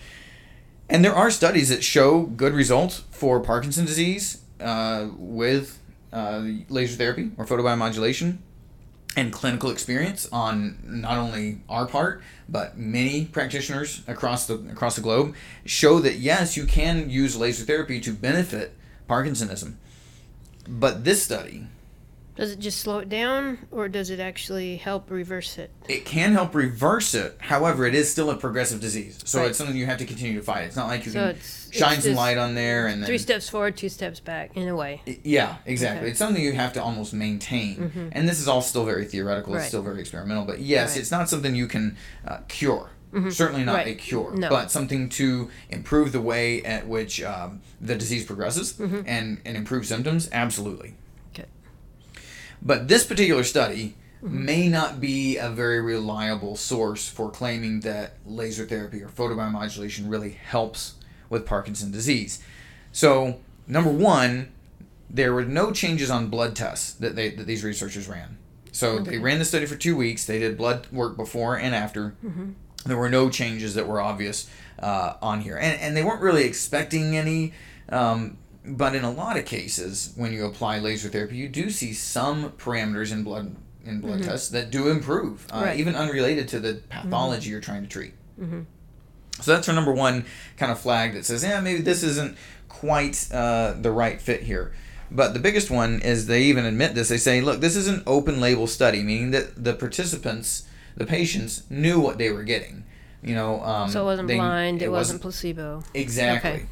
And 0.89 1.05
there 1.05 1.15
are 1.15 1.31
studies 1.31 1.69
that 1.71 1.83
show 1.83 2.23
good 2.23 2.53
results 2.53 3.05
for 3.11 3.41
Parkinson's 3.41 3.89
disease 3.89 4.43
uh, 4.61 5.09
with 5.17 5.81
uh, 6.15 6.43
laser 6.69 6.97
therapy 6.97 7.31
or 7.37 7.45
photobiomodulation 7.45 8.39
and 9.17 9.33
clinical 9.33 9.71
experience 9.71 10.29
on 10.33 10.79
not 10.85 11.19
only 11.19 11.59
our 11.69 11.87
part 11.87 12.23
but 12.49 12.79
many 12.79 13.27
practitioners 13.27 14.03
across 14.07 14.47
the 14.47 14.55
across 14.71 14.97
the 14.97 15.03
globe 15.03 15.35
show 15.65 15.99
that 15.99 16.15
yes 16.17 16.57
you 16.57 16.65
can 16.65 17.11
use 17.11 17.37
laser 17.37 17.65
therapy 17.65 18.01
to 18.01 18.13
benefit 18.13 18.75
parkinsonism. 19.09 19.75
But 20.67 21.05
this 21.05 21.23
study 21.23 21.67
Does 22.37 22.51
it 22.51 22.59
just 22.59 22.81
slow 22.81 22.99
it 22.99 23.09
down, 23.09 23.59
or 23.71 23.89
does 23.89 24.11
it 24.11 24.19
actually 24.19 24.77
help 24.77 25.09
reverse 25.11 25.57
it? 25.57 25.71
it 25.89 26.05
can 26.05 26.33
help 26.33 26.55
reverse 26.55 27.15
it. 27.15 27.37
However, 27.41 27.87
it 27.87 27.95
is 27.95 28.11
still 28.11 28.31
a 28.31 28.37
progressive 28.37 28.81
disease, 28.81 29.21
so 29.25 29.39
Right. 29.41 29.49
it's 29.51 29.59
something 29.59 29.77
you 29.77 29.87
have 29.87 29.99
to 29.99 30.05
continue 30.05 30.35
to 30.41 30.43
fight. 30.45 30.65
It's 30.65 30.75
not 30.77 30.89
like 30.89 31.07
you 31.07 31.13
So 31.13 31.33
can 31.33 31.39
shine 31.71 32.01
some 32.01 32.15
light 32.15 32.37
on 32.39 32.55
there 32.57 32.87
and 32.89 33.01
then 33.03 33.07
Three 33.07 33.19
steps 33.19 33.49
forward, 33.49 33.77
two 33.77 33.89
steps 33.89 34.19
back, 34.19 34.57
in 34.57 34.67
a 34.67 34.75
way. 34.75 35.03
Yeah, 35.23 35.57
exactly. 35.67 36.01
Okay. 36.03 36.11
It's 36.11 36.19
something 36.19 36.43
you 36.43 36.53
have 36.55 36.73
to 36.73 36.83
almost 36.83 37.13
maintain, 37.15 38.11
and 38.13 38.29
this 38.29 38.41
is 38.41 38.49
all 38.49 38.63
still 38.63 38.85
very 38.85 39.05
theoretical. 39.05 39.55
It's 39.55 39.67
still 39.69 39.83
very 39.83 40.01
experimental, 40.01 40.45
but 40.45 40.59
yes, 40.61 40.91
Right. 40.93 41.01
it's 41.01 41.11
not 41.13 41.29
something 41.29 41.55
you 41.55 41.67
can 41.69 41.97
uh, 42.27 42.39
cure. 42.49 42.91
Certainly 43.31 43.63
not 43.63 43.77
Right. 43.77 43.87
a 43.87 43.95
cure, 43.95 44.35
No. 44.35 44.49
but 44.49 44.73
something 44.73 45.09
to 45.11 45.49
improve 45.71 46.11
the 46.11 46.21
way 46.21 46.65
at 46.65 46.89
which 46.89 47.23
um, 47.23 47.61
the 47.81 47.95
disease 47.95 48.25
progresses 48.25 48.75
and 48.81 49.39
and 49.45 49.57
improve 49.57 49.87
symptoms. 49.87 50.29
Absolutely. 50.33 50.95
Okay. 52.65 52.79
But 52.79 52.89
this 52.89 53.05
particular 53.05 53.45
study 53.45 53.95
may 54.23 54.69
not 54.69 55.01
be 55.01 55.37
a 55.37 55.51
very 55.51 55.81
reliable 55.83 56.57
source 56.57 57.07
for 57.09 57.31
claiming 57.31 57.81
that 57.81 58.15
laser 58.25 58.65
therapy 58.65 59.03
or 59.03 59.09
photobiomodulation 59.09 60.09
really 60.11 60.31
helps 60.31 60.95
with 61.29 61.45
Parkinson's 61.45 61.93
disease. 61.93 62.43
So, 62.91 63.41
number 63.67 63.91
one, 63.91 64.51
there 65.11 65.35
were 65.35 65.45
no 65.45 65.73
changes 65.73 66.11
on 66.11 66.29
blood 66.29 66.57
tests 66.57 66.93
that 66.95 67.15
they 67.17 67.31
that 67.31 67.47
these 67.47 67.63
researchers 67.65 68.09
ran. 68.09 68.39
So 68.73 68.99
they 68.99 69.19
ran 69.19 69.39
the 69.39 69.45
study 69.45 69.67
for 69.67 69.77
two 69.77 69.97
weeks. 69.97 70.25
They 70.25 70.39
did 70.39 70.57
blood 70.57 70.87
work 70.91 71.17
before 71.17 71.57
and 71.59 71.75
after. 71.75 72.15
There 72.87 72.97
were 72.97 73.09
no 73.11 73.31
changes 73.31 73.75
that 73.75 73.87
were 73.87 74.01
obvious 74.01 74.49
uh, 74.79 75.15
on 75.23 75.41
here, 75.43 75.57
and 75.57 75.79
and 75.81 75.97
they 75.97 76.03
weren't 76.03 76.23
really 76.23 76.45
expecting 76.45 77.17
any. 77.17 77.53
Um, 77.91 78.39
but 78.65 78.95
in 78.95 79.05
a 79.05 79.11
lot 79.11 79.37
of 79.37 79.45
cases, 79.45 80.13
when 80.17 80.33
you 80.33 80.47
apply 80.47 80.79
laser 80.79 81.09
therapy, 81.09 81.37
you 81.37 81.49
do 81.49 81.71
see 81.71 81.93
some 81.93 82.51
parameters 82.53 83.13
in 83.13 83.23
blood 83.25 83.57
in 83.85 84.01
blood 84.01 84.23
tests 84.23 84.49
that 84.49 84.71
do 84.71 84.89
improve, 84.89 85.47
uh, 85.53 85.61
Right. 85.67 85.79
even 85.79 85.95
unrelated 85.95 86.49
to 86.49 86.59
the 86.61 86.81
pathology 86.89 87.51
you're 87.51 87.61
trying 87.61 87.83
to 87.83 87.89
treat. 87.89 88.15
So 89.41 89.53
that's 89.53 89.69
our 89.69 89.75
number 89.75 89.93
one 89.93 90.25
kind 90.57 90.73
of 90.73 90.79
flag 90.79 91.13
that 91.15 91.27
says, 91.27 91.43
yeah, 91.43 91.61
maybe 91.61 91.83
this 91.83 92.03
isn't 92.03 92.37
quite 92.69 93.29
uh, 93.33 93.75
the 93.79 93.91
right 93.91 94.21
fit 94.21 94.43
here. 94.45 94.73
But 95.11 95.35
the 95.35 95.39
biggest 95.41 95.71
one 95.71 96.01
is 96.01 96.27
they 96.29 96.45
even 96.45 96.65
admit 96.65 96.95
this. 96.95 97.09
They 97.09 97.19
say, 97.19 97.41
look, 97.43 97.61
this 97.61 97.77
is 97.77 97.87
an 97.89 98.03
open 98.07 98.41
label 98.41 98.67
study, 98.67 99.03
meaning 99.03 99.33
that 99.33 99.63
the 99.63 99.75
participants, 99.75 100.67
the 100.97 101.05
patients, 101.05 101.65
knew 101.69 102.01
what 102.01 102.17
they 102.17 102.31
were 102.31 102.43
getting. 102.45 102.85
You 103.23 103.35
know, 103.35 103.61
um, 103.63 103.91
So 103.91 104.01
it 104.03 104.05
wasn't 104.05 104.29
they- 104.29 104.37
blind, 104.37 104.81
it, 104.83 104.91
wasn't 104.91 105.21
placebo. 105.21 105.83
Exactly. 105.93 106.51
Okay. 106.51 106.67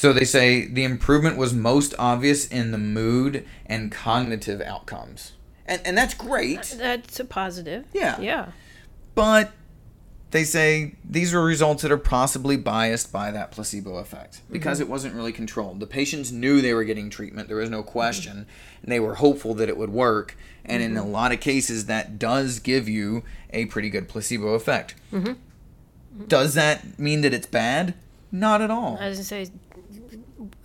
So 0.00 0.14
they 0.14 0.24
say 0.24 0.64
the 0.64 0.82
improvement 0.82 1.36
was 1.36 1.52
most 1.52 1.94
obvious 1.98 2.46
in 2.46 2.70
the 2.70 2.78
mood 2.78 3.46
and 3.66 3.92
cognitive 3.92 4.62
outcomes. 4.62 5.32
And, 5.66 5.82
and 5.84 5.98
that's 5.98 6.14
great, 6.14 6.72
uh, 6.72 6.78
That's 6.78 7.20
a 7.20 7.24
positive. 7.26 7.84
Yeah. 7.92 8.18
Yeah. 8.18 8.52
but 9.14 9.52
they 10.30 10.42
say 10.42 10.94
these 11.04 11.34
are 11.34 11.42
results 11.42 11.82
that 11.82 11.92
are 11.92 11.98
possibly 11.98 12.56
biased 12.56 13.12
by 13.12 13.30
that 13.32 13.50
placebo 13.50 13.96
effect 13.96 14.40
because 14.50 14.78
mm-hmm. 14.78 14.88
it 14.88 14.90
wasn't 14.90 15.14
really 15.14 15.32
controlled. 15.32 15.80
The 15.80 15.86
patients 15.86 16.32
knew 16.32 16.62
they 16.62 16.72
were 16.72 16.84
getting 16.84 17.10
treatment, 17.10 17.48
there 17.48 17.58
was 17.58 17.68
no 17.68 17.82
question, 17.82 18.46
and 18.82 18.90
they 18.90 19.00
were 19.00 19.16
hopeful 19.16 19.52
that 19.56 19.68
it 19.68 19.76
would 19.76 19.90
work. 19.90 20.34
And 20.64 20.82
in 20.82 20.96
a 20.96 21.02
mm-hmm. 21.02 21.10
lot 21.10 21.32
of 21.32 21.40
cases, 21.40 21.84
that 21.86 22.18
does 22.18 22.58
give 22.58 22.88
you 22.88 23.22
a 23.50 23.66
pretty 23.66 23.90
good 23.90 24.08
placebo 24.08 24.54
effect. 24.54 24.94
Does 26.26 26.54
that 26.54 26.98
mean 26.98 27.20
that 27.20 27.34
it's 27.34 27.46
bad? 27.46 27.92
Not 28.32 28.62
at 28.62 28.70
all. 28.70 28.96
I 29.00 29.08
was 29.08 29.18
gonna 29.18 29.24
say, 29.24 29.50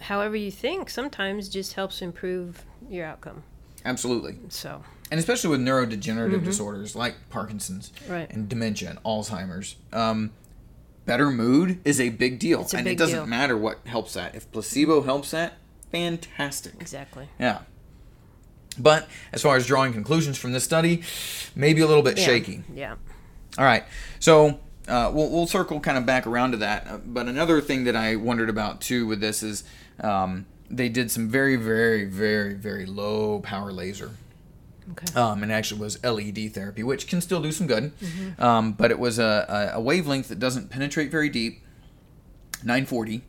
however 0.02 0.36
you 0.36 0.52
think, 0.52 0.90
sometimes 0.90 1.50
just 1.50 1.74
helps 1.74 2.02
improve 2.02 2.66
your 2.90 3.06
outcome. 3.06 3.44
Absolutely. 3.84 4.38
So, 4.50 4.84
and 5.12 5.20
especially 5.20 5.52
with 5.52 5.60
neurodegenerative 5.62 6.44
disorders 6.44 6.96
like 6.96 7.16
Parkinson's 7.30 7.92
Mm-hmm. 7.92 8.12
Right. 8.12 8.30
and 8.32 8.50
dementia 8.50 8.90
and 8.90 9.04
Alzheimer's, 9.04 9.76
um, 9.94 10.32
better 11.06 11.30
mood 11.30 11.80
is 11.86 12.00
a 12.02 12.10
big 12.10 12.40
deal, 12.40 12.62
a 12.62 12.76
and 12.78 12.86
big 12.86 12.94
it 12.94 12.98
doesn't 12.98 13.16
deal. 13.20 13.26
matter 13.28 13.56
what 13.58 13.80
helps 13.86 14.14
that. 14.16 14.34
If 14.36 14.52
placebo 14.52 15.02
helps 15.04 15.32
that, 15.32 15.54
fantastic. 15.92 16.74
exactly. 16.80 17.30
Yeah. 17.40 17.60
But 18.78 19.08
as 19.32 19.42
far 19.42 19.56
as 19.56 19.66
drawing 19.68 19.94
conclusions 19.94 20.38
from 20.38 20.52
this 20.52 20.64
study, 20.64 21.04
maybe 21.56 21.82
a 21.82 21.88
little 21.88 22.04
bit 22.04 22.18
Yeah. 22.18 22.26
shaky. 22.26 22.64
Yeah. 22.74 22.96
All 23.58 23.64
right. 23.66 23.84
So 24.20 24.60
uh, 24.88 25.12
we'll, 25.14 25.30
we'll 25.30 25.48
circle 25.48 25.80
kind 25.80 25.98
of 25.98 26.06
back 26.06 26.28
around 26.28 26.52
to 26.52 26.58
that. 26.58 26.88
Uh, 26.88 26.98
but 27.06 27.28
another 27.28 27.62
thing 27.62 27.84
that 27.86 27.96
I 27.96 28.16
wondered 28.16 28.50
about 28.50 28.82
too 28.82 29.08
with 29.08 29.20
this 29.20 29.42
is 29.44 29.64
um, 30.00 30.46
they 30.70 30.90
did 30.90 31.12
some 31.12 31.30
very, 31.30 31.56
very, 31.56 32.06
very, 32.06 32.54
very 32.54 32.86
low 32.86 33.40
power 33.40 33.72
laser. 33.72 34.12
Okay. 34.92 35.20
Um, 35.20 35.42
and 35.42 35.52
actually 35.52 35.82
was 35.82 36.04
LED 36.04 36.54
therapy, 36.54 36.84
which 36.84 37.08
can 37.08 37.20
still 37.20 37.42
do 37.42 37.52
some 37.52 37.66
good. 37.66 37.92
Um, 38.38 38.74
but 38.74 38.92
it 38.92 39.00
was 39.00 39.18
a, 39.18 39.72
a, 39.74 39.78
a 39.78 39.82
wavelength 39.82 40.28
that 40.28 40.38
doesn't 40.40 40.70
penetrate 40.70 41.10
very 41.10 41.30
deep, 41.30 41.62
940 42.64 43.22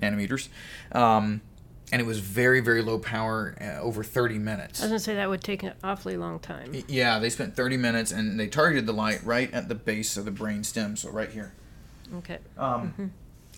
nanometers. 0.00 0.48
And 1.92 2.00
it 2.00 2.06
was 2.06 2.18
very, 2.18 2.60
very 2.60 2.82
low 2.82 2.98
power, 2.98 3.54
uh, 3.60 3.80
over 3.80 4.02
30 4.02 4.38
minutes. 4.38 4.80
I 4.80 4.84
was 4.84 4.90
gonna 4.90 4.98
say 5.00 5.14
that 5.14 5.28
would 5.28 5.42
take 5.42 5.62
an 5.62 5.74
awfully 5.84 6.16
long 6.16 6.38
time. 6.40 6.82
Yeah, 6.88 7.18
they 7.18 7.30
spent 7.30 7.54
30 7.54 7.76
minutes 7.76 8.10
and 8.10 8.40
they 8.40 8.46
targeted 8.48 8.86
the 8.86 8.92
light 8.92 9.20
right 9.24 9.52
at 9.52 9.68
the 9.68 9.74
base 9.74 10.16
of 10.16 10.24
the 10.24 10.30
brain 10.30 10.64
stem, 10.64 10.96
so 10.96 11.10
right 11.10 11.30
here. 11.30 11.52
Okay. 12.16 12.38
Um, 12.58 13.12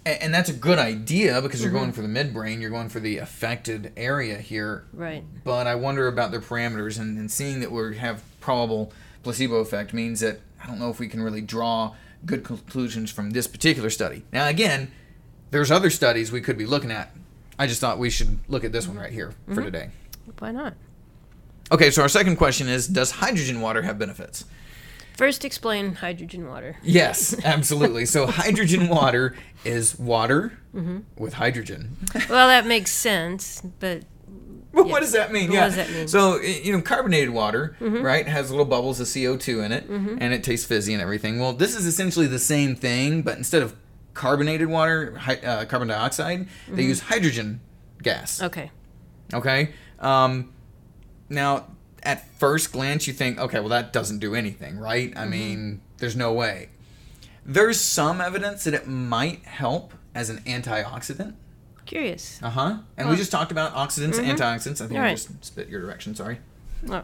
a- 0.04 0.22
and, 0.22 0.34
that's 0.34 0.48
a 0.48 0.52
good 0.52 0.78
idea 0.78 1.40
because 1.40 1.62
you're 1.62 1.72
going 1.72 1.92
for 1.92 2.02
the 2.02 2.08
midbrain, 2.08 2.60
you're 2.60 2.70
going 2.70 2.88
for 2.88 3.00
the 3.00 3.18
affected 3.18 3.92
area 3.96 4.38
here. 4.38 4.84
Right. 4.92 5.24
But 5.44 5.66
I 5.66 5.74
wonder 5.74 6.06
about 6.06 6.30
their 6.30 6.40
parameters, 6.40 6.98
and, 6.98 7.18
and 7.18 7.30
seeing 7.30 7.60
that 7.60 7.70
we 7.72 7.96
have 7.96 8.22
probable 8.40 8.92
placebo 9.22 9.56
effect 9.56 9.92
means 9.92 10.20
that 10.20 10.40
I 10.62 10.66
don't 10.66 10.78
know 10.78 10.90
if 10.90 10.98
we 10.98 11.08
can 11.08 11.22
really 11.22 11.40
draw 11.40 11.94
good 12.24 12.44
conclusions 12.44 13.10
from 13.10 13.30
this 13.30 13.46
particular 13.46 13.90
study. 13.90 14.24
Now, 14.32 14.48
again, 14.48 14.90
there's 15.50 15.70
other 15.70 15.90
studies 15.90 16.32
we 16.32 16.40
could 16.40 16.58
be 16.58 16.66
looking 16.66 16.90
at. 16.90 17.14
I 17.58 17.66
just 17.66 17.80
thought 17.80 17.98
we 17.98 18.10
should 18.10 18.38
look 18.48 18.64
at 18.64 18.72
this 18.72 18.86
one 18.86 18.98
right 18.98 19.12
here 19.12 19.32
for 19.46 19.54
mm-hmm. 19.54 19.64
today. 19.64 19.90
Why 20.38 20.52
not? 20.52 20.74
Okay, 21.72 21.90
so 21.90 22.02
our 22.02 22.08
second 22.08 22.36
question 22.36 22.68
is 22.68 22.86
Does 22.86 23.12
hydrogen 23.12 23.60
water 23.60 23.82
have 23.82 23.98
benefits? 23.98 24.44
First, 25.16 25.46
explain 25.46 25.94
hydrogen 25.94 26.46
water. 26.46 26.76
Yes, 26.82 27.34
absolutely. 27.44 28.04
so 28.06 28.26
hydrogen 28.26 28.88
water 28.88 29.34
is 29.64 29.98
water 29.98 30.58
mm-hmm. 30.74 30.98
with 31.16 31.34
hydrogen. 31.34 31.96
Well, 32.28 32.48
that 32.48 32.66
makes 32.66 32.90
sense, 32.90 33.62
but 33.80 34.02
Well, 34.72 34.86
Yeah. 34.86 34.92
What 34.92 35.00
does 35.00 35.12
that 35.12 35.32
mean? 35.32 35.48
What 35.48 35.54
yeah. 35.54 35.64
does 35.64 35.76
that 35.76 35.90
mean? 35.90 36.08
So 36.08 36.40
you 36.40 36.72
know, 36.72 36.82
carbonated 36.82 37.30
water, 37.30 37.76
mm-hmm. 37.80 38.02
right, 38.02 38.28
has 38.28 38.50
little 38.50 38.66
bubbles 38.66 39.00
of 39.00 39.08
CO 39.12 39.36
two 39.36 39.60
in 39.60 39.72
it, 39.72 39.88
and 39.88 40.34
it 40.34 40.44
tastes 40.44 40.66
fizzy 40.66 40.92
and 40.92 41.00
everything. 41.00 41.40
Well, 41.40 41.54
this 41.54 41.74
is 41.74 41.86
essentially 41.86 42.26
the 42.26 42.38
same 42.38 42.76
thing, 42.76 43.22
but 43.22 43.38
instead 43.38 43.62
of 43.62 43.74
carbonated 44.16 44.68
water, 44.68 45.14
hy- 45.16 45.36
uh, 45.36 45.64
carbon 45.66 45.88
dioxide, 45.88 46.48
they 46.68 46.82
use 46.82 47.00
hydrogen 47.00 47.60
gas. 48.02 48.42
okay. 48.42 48.70
Okay. 49.34 49.70
Um, 50.00 50.52
now, 51.28 51.66
at 52.02 52.28
first 52.38 52.72
glance, 52.72 53.06
you 53.06 53.12
think, 53.12 53.38
okay, 53.38 53.60
well, 53.60 53.68
that 53.70 53.92
doesn't 53.92 54.18
do 54.20 54.34
anything, 54.34 54.78
right? 54.78 55.12
I 55.16 55.26
mean, 55.26 55.80
there's 55.98 56.14
no 56.16 56.32
way. 56.32 56.68
There's 57.44 57.80
some 57.80 58.20
evidence 58.20 58.64
that 58.64 58.74
it 58.74 58.86
might 58.88 59.44
help 59.44 59.92
as 60.14 60.30
an 60.30 60.38
antioxidant. 60.46 61.34
Curious. 61.84 62.40
Uh 62.42 62.50
huh. 62.50 62.78
And 62.96 63.08
we 63.08 63.16
just 63.16 63.30
talked 63.30 63.52
about 63.52 63.74
oxidants 63.74 64.18
and 64.18 64.26
antioxidants. 64.26 64.80
I 64.80 64.86
think 64.88 64.98
I 64.98 65.02
Right. 65.02 65.16
just 65.16 65.44
spit 65.44 65.68
your 65.68 65.80
direction. 65.80 66.14
Sorry. 66.14 66.38
Oh. 66.88 67.02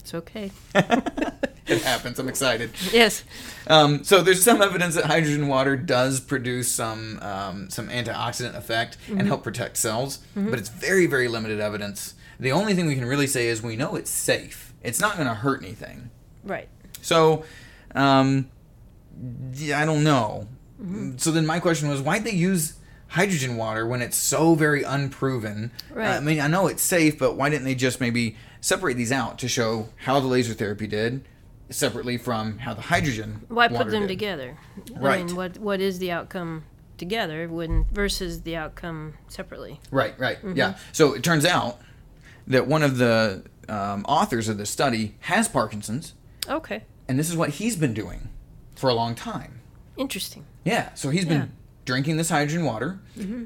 It's 0.00 0.14
okay. 0.14 0.50
it 1.76 1.82
happens. 1.82 2.18
I'm 2.18 2.28
excited. 2.28 2.70
Yes. 2.92 3.24
Um, 3.66 4.04
so 4.04 4.22
there's 4.22 4.42
some 4.42 4.62
evidence 4.62 4.94
that 4.94 5.04
hydrogen 5.04 5.48
water 5.48 5.76
does 5.76 6.20
produce 6.20 6.70
some 6.70 7.18
um, 7.20 7.70
some 7.70 7.88
antioxidant 7.88 8.54
effect 8.54 8.96
and 9.08 9.22
help 9.26 9.44
protect 9.44 9.76
cells, 9.76 10.18
but 10.34 10.58
it's 10.58 10.68
very 10.68 11.06
very 11.06 11.28
limited 11.28 11.60
evidence. 11.60 12.14
The 12.40 12.52
only 12.52 12.74
thing 12.74 12.86
we 12.86 12.94
can 12.94 13.04
really 13.04 13.26
say 13.26 13.48
is 13.48 13.62
we 13.62 13.76
know 13.76 13.96
it's 13.96 14.10
safe. 14.10 14.72
It's 14.82 15.00
not 15.00 15.16
going 15.16 15.28
to 15.28 15.34
hurt 15.34 15.62
anything. 15.62 16.10
Right. 16.44 16.68
So, 17.02 17.44
um, 17.94 18.48
yeah, 19.54 19.80
I 19.80 19.84
don't 19.84 20.04
know. 20.04 20.46
So 21.16 21.32
then 21.32 21.44
my 21.46 21.58
question 21.58 21.88
was, 21.88 22.00
why'd 22.00 22.22
they 22.22 22.30
use 22.30 22.74
hydrogen 23.08 23.56
water 23.56 23.86
when 23.86 24.02
it's 24.02 24.16
so 24.16 24.54
very 24.54 24.84
unproven? 24.84 25.72
Right. 25.90 26.16
I 26.16 26.20
mean, 26.20 26.40
I 26.40 26.46
know 26.46 26.68
it's 26.68 26.82
safe, 26.82 27.18
but 27.18 27.34
why 27.34 27.50
didn't 27.50 27.64
they 27.64 27.74
just 27.74 28.00
maybe 28.00 28.36
separate 28.60 28.96
these 28.96 29.10
out 29.10 29.38
to 29.40 29.48
show 29.48 29.88
how 30.04 30.20
the 30.20 30.28
laser 30.28 30.54
therapy 30.54 30.86
did 30.86 31.24
separately 31.70 32.16
from 32.16 32.58
how 32.58 32.74
the 32.74 32.80
hydrogen 32.82 33.42
Why 33.48 33.68
put 33.68 33.90
them 33.90 34.02
did? 34.02 34.08
together? 34.08 34.56
I 34.96 34.98
Right. 34.98 35.24
mean, 35.26 35.36
what 35.36 35.58
what 35.58 35.80
is 35.80 35.98
the 35.98 36.10
outcome 36.10 36.64
together 36.96 37.48
when 37.48 37.84
versus 37.92 38.42
the 38.42 38.56
outcome 38.56 39.14
separately? 39.28 39.80
Right, 39.90 40.18
right, 40.18 40.38
Mm-hmm. 40.38 40.56
yeah. 40.56 40.74
So 40.92 41.14
it 41.14 41.22
turns 41.22 41.44
out 41.44 41.80
that 42.46 42.66
one 42.66 42.82
of 42.82 42.96
the 42.98 43.44
um, 43.68 44.04
authors 44.08 44.48
of 44.48 44.56
this 44.58 44.70
study 44.70 45.14
has 45.20 45.46
Parkinson's, 45.48 46.14
Okay. 46.48 46.84
and 47.06 47.18
this 47.18 47.28
is 47.28 47.36
what 47.36 47.50
he's 47.50 47.76
been 47.76 47.92
doing 47.94 48.28
for 48.74 48.88
a 48.88 48.94
long 48.94 49.14
time. 49.14 49.60
Interesting. 49.98 50.46
Yeah, 50.64 50.94
so 50.94 51.10
he's 51.10 51.24
been 51.26 51.32
Yeah. 51.38 51.44
Mm-hmm. 51.44 51.52
drinking 51.84 52.16
this 52.16 52.30
hydrogen 52.30 52.64
water, 52.64 52.98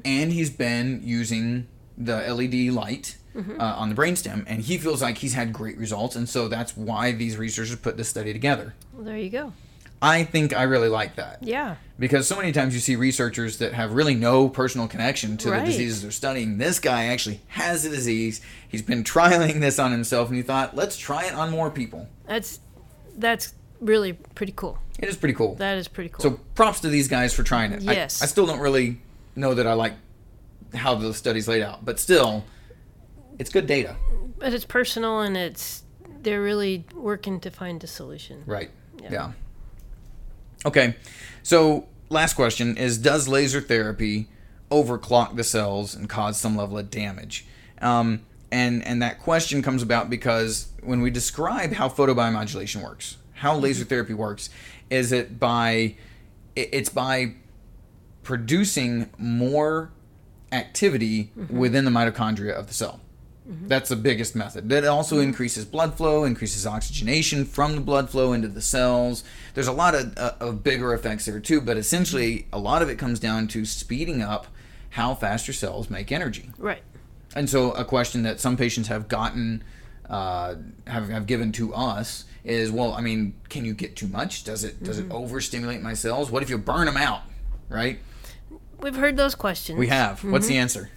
and 0.05 0.31
he's 0.31 0.49
been 0.49 1.01
using 1.03 1.67
the 1.97 2.21
LED 2.33 2.69
light 2.73 3.17
Mm-hmm. 3.35 3.59
uh, 3.59 3.63
on 3.63 3.89
the 3.89 3.95
brainstem, 3.95 4.43
and 4.47 4.61
he 4.61 4.77
feels 4.77 5.01
like 5.01 5.17
he's 5.17 5.33
had 5.33 5.51
great 5.53 5.77
results, 5.77 6.15
and 6.15 6.29
so 6.29 6.47
that's 6.47 6.77
why 6.77 7.11
these 7.13 7.35
researchers 7.35 7.75
put 7.77 7.97
this 7.97 8.07
study 8.07 8.31
together. 8.31 8.75
Well, 8.93 9.03
there 9.05 9.17
you 9.17 9.29
go. 9.31 9.53
I 10.03 10.23
think 10.23 10.53
I 10.55 10.63
really 10.63 10.89
like 10.89 11.15
that 11.15 11.39
Yeah. 11.41 11.77
because 11.97 12.27
so 12.27 12.35
many 12.35 12.51
times 12.51 12.73
you 12.75 12.79
see 12.81 12.95
researchers 12.97 13.57
that 13.59 13.73
have 13.73 13.93
really 13.93 14.13
no 14.15 14.49
personal 14.49 14.87
connection 14.87 15.37
to 15.37 15.49
Right. 15.51 15.61
the 15.61 15.71
diseases 15.71 16.01
they're 16.03 16.11
studying. 16.11 16.57
This 16.57 16.77
guy 16.77 17.05
actually 17.05 17.39
has 17.47 17.83
the 17.83 17.89
disease. 17.89 18.41
He's 18.67 18.81
been 18.81 19.03
trialing 19.15 19.61
this 19.61 19.79
on 19.79 19.91
himself, 19.91 20.27
and 20.27 20.37
he 20.37 20.43
thought, 20.43 20.75
let's 20.75 20.97
try 20.97 21.25
it 21.25 21.33
on 21.33 21.49
more 21.51 21.71
people. 21.71 22.07
That's 22.27 22.59
that's 23.17 23.53
really 23.79 24.13
pretty 24.13 24.53
cool. 24.55 24.77
It 24.99 25.09
is 25.09 25.15
pretty 25.17 25.33
cool. 25.33 25.55
That 25.55 25.77
is 25.77 25.87
pretty 25.87 26.09
cool. 26.09 26.21
So 26.21 26.39
props 26.53 26.81
to 26.81 26.89
these 26.89 27.07
guys 27.07 27.33
for 27.33 27.41
trying 27.43 27.71
it. 27.71 27.87
I- 27.87 27.93
Yes. 27.93 28.21
I, 28.21 28.25
still 28.27 28.45
don't 28.45 28.59
really 28.59 28.99
know 29.35 29.53
that 29.55 29.65
I 29.65 29.73
like 29.73 29.93
how 30.75 30.95
the 30.95 31.13
study's 31.13 31.47
laid 31.47 31.61
out, 31.63 31.83
but 31.85 31.99
still, 31.99 32.43
it's 33.39 33.49
good 33.49 33.67
data. 33.67 33.95
but 34.39 34.53
it's 34.53 34.65
personal 34.65 35.21
and 35.21 35.35
it's 35.37 35.83
they're 36.21 36.41
really 36.41 36.85
working 36.95 37.39
to 37.41 37.51
find 37.51 37.83
a 37.83 37.87
solution. 37.87 38.43
Right. 38.45 38.69
Yeah. 39.01 39.11
Yeah. 39.11 39.31
Okay. 40.65 40.95
So 41.43 41.87
last 42.09 42.35
question 42.35 42.77
is 42.77 42.97
Does 42.97 43.27
laser 43.27 43.61
therapy 43.61 44.29
overclock 44.71 45.35
the 45.35 45.43
cells 45.43 45.93
and 45.93 46.09
cause 46.09 46.39
some 46.39 46.55
level 46.55 46.77
of 46.77 46.89
damage? 46.89 47.45
Um, 47.81 48.25
and, 48.51 48.85
and 48.85 49.01
that 49.01 49.19
question 49.19 49.61
comes 49.61 49.81
about 49.81 50.09
because 50.09 50.67
when 50.81 51.01
we 51.01 51.09
describe 51.09 51.73
how 51.73 51.89
photobiomodulation 51.89 52.83
works, 52.83 53.17
how 53.33 53.57
laser 53.57 53.83
therapy 53.83 54.13
works, 54.13 54.49
is 54.89 55.11
it 55.11 55.39
by 55.39 55.95
it's 56.55 56.89
by 56.89 57.33
producing 58.21 59.09
more 59.17 59.91
activity 60.51 61.31
within 61.49 61.83
the 61.83 61.91
mitochondria 61.91 62.53
of 62.53 62.67
the 62.67 62.73
cell. 62.73 63.01
That's 63.45 63.89
the 63.89 63.97
biggest 63.97 64.35
method. 64.35 64.69
That 64.69 64.85
also 64.85 65.19
increases 65.19 65.65
blood 65.65 65.95
flow, 65.95 66.23
increases 66.23 66.65
oxygenation 66.65 67.43
from 67.43 67.75
the 67.75 67.81
blood 67.81 68.09
flow 68.09 68.31
into 68.31 68.47
the 68.47 68.61
cells. 68.61 69.23
There's 69.53 69.67
a 69.67 69.73
lot 69.73 69.95
of, 69.95 70.17
uh, 70.17 70.33
of 70.39 70.63
bigger 70.63 70.93
effects 70.93 71.25
there 71.25 71.39
too, 71.39 71.59
but 71.59 71.75
essentially, 71.75 72.47
a 72.53 72.59
lot 72.59 72.81
of 72.81 72.89
it 72.89 72.97
comes 72.97 73.19
down 73.19 73.49
to 73.49 73.65
speeding 73.65 74.21
up 74.21 74.47
how 74.91 75.13
fast 75.13 75.47
your 75.47 75.53
cells 75.53 75.89
make 75.89 76.11
energy. 76.11 76.51
Right. 76.57 76.83
And 77.35 77.49
so, 77.49 77.71
a 77.71 77.83
question 77.83 78.23
that 78.23 78.39
some 78.39 78.55
patients 78.55 78.87
have 78.87 79.07
gotten, 79.09 79.63
uh, 80.09 80.55
have, 80.87 81.09
have 81.09 81.25
given 81.25 81.51
to 81.53 81.73
us 81.73 82.25
is, 82.45 82.71
well, 82.71 82.93
I 82.93 83.01
mean, 83.01 83.33
can 83.49 83.65
you 83.65 83.73
get 83.73 83.95
too 83.95 84.07
much? 84.07 84.43
Does 84.43 84.63
it 84.63 84.83
does 84.83 84.99
it 84.99 85.11
overstimulate 85.11 85.81
my 85.81 85.93
cells? 85.93 86.29
What 86.31 86.43
if 86.43 86.49
you 86.49 86.57
burn 86.57 86.85
them 86.85 86.97
out? 86.97 87.21
Right? 87.69 87.99
We've 88.79 88.95
heard 88.95 89.17
those 89.17 89.35
questions. 89.35 89.79
We 89.79 89.87
have. 89.87 90.23
What's 90.23 90.47
the 90.47 90.57
answer? 90.57 90.89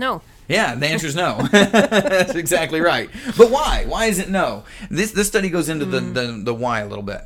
No. 0.00 0.22
Yeah, 0.48 0.74
the 0.74 0.86
answer 0.86 1.06
is 1.06 1.14
no. 1.14 1.46
That's 1.52 2.34
exactly 2.34 2.80
right. 2.80 3.08
But 3.38 3.50
why? 3.50 3.84
Why 3.86 4.06
is 4.06 4.18
it 4.18 4.28
no? 4.30 4.64
This 4.90 5.12
this 5.12 5.28
study 5.28 5.48
goes 5.50 5.68
into 5.68 5.84
the, 5.84 6.00
the, 6.00 6.40
the 6.44 6.54
why 6.54 6.80
a 6.80 6.88
little 6.88 7.04
bit. 7.04 7.20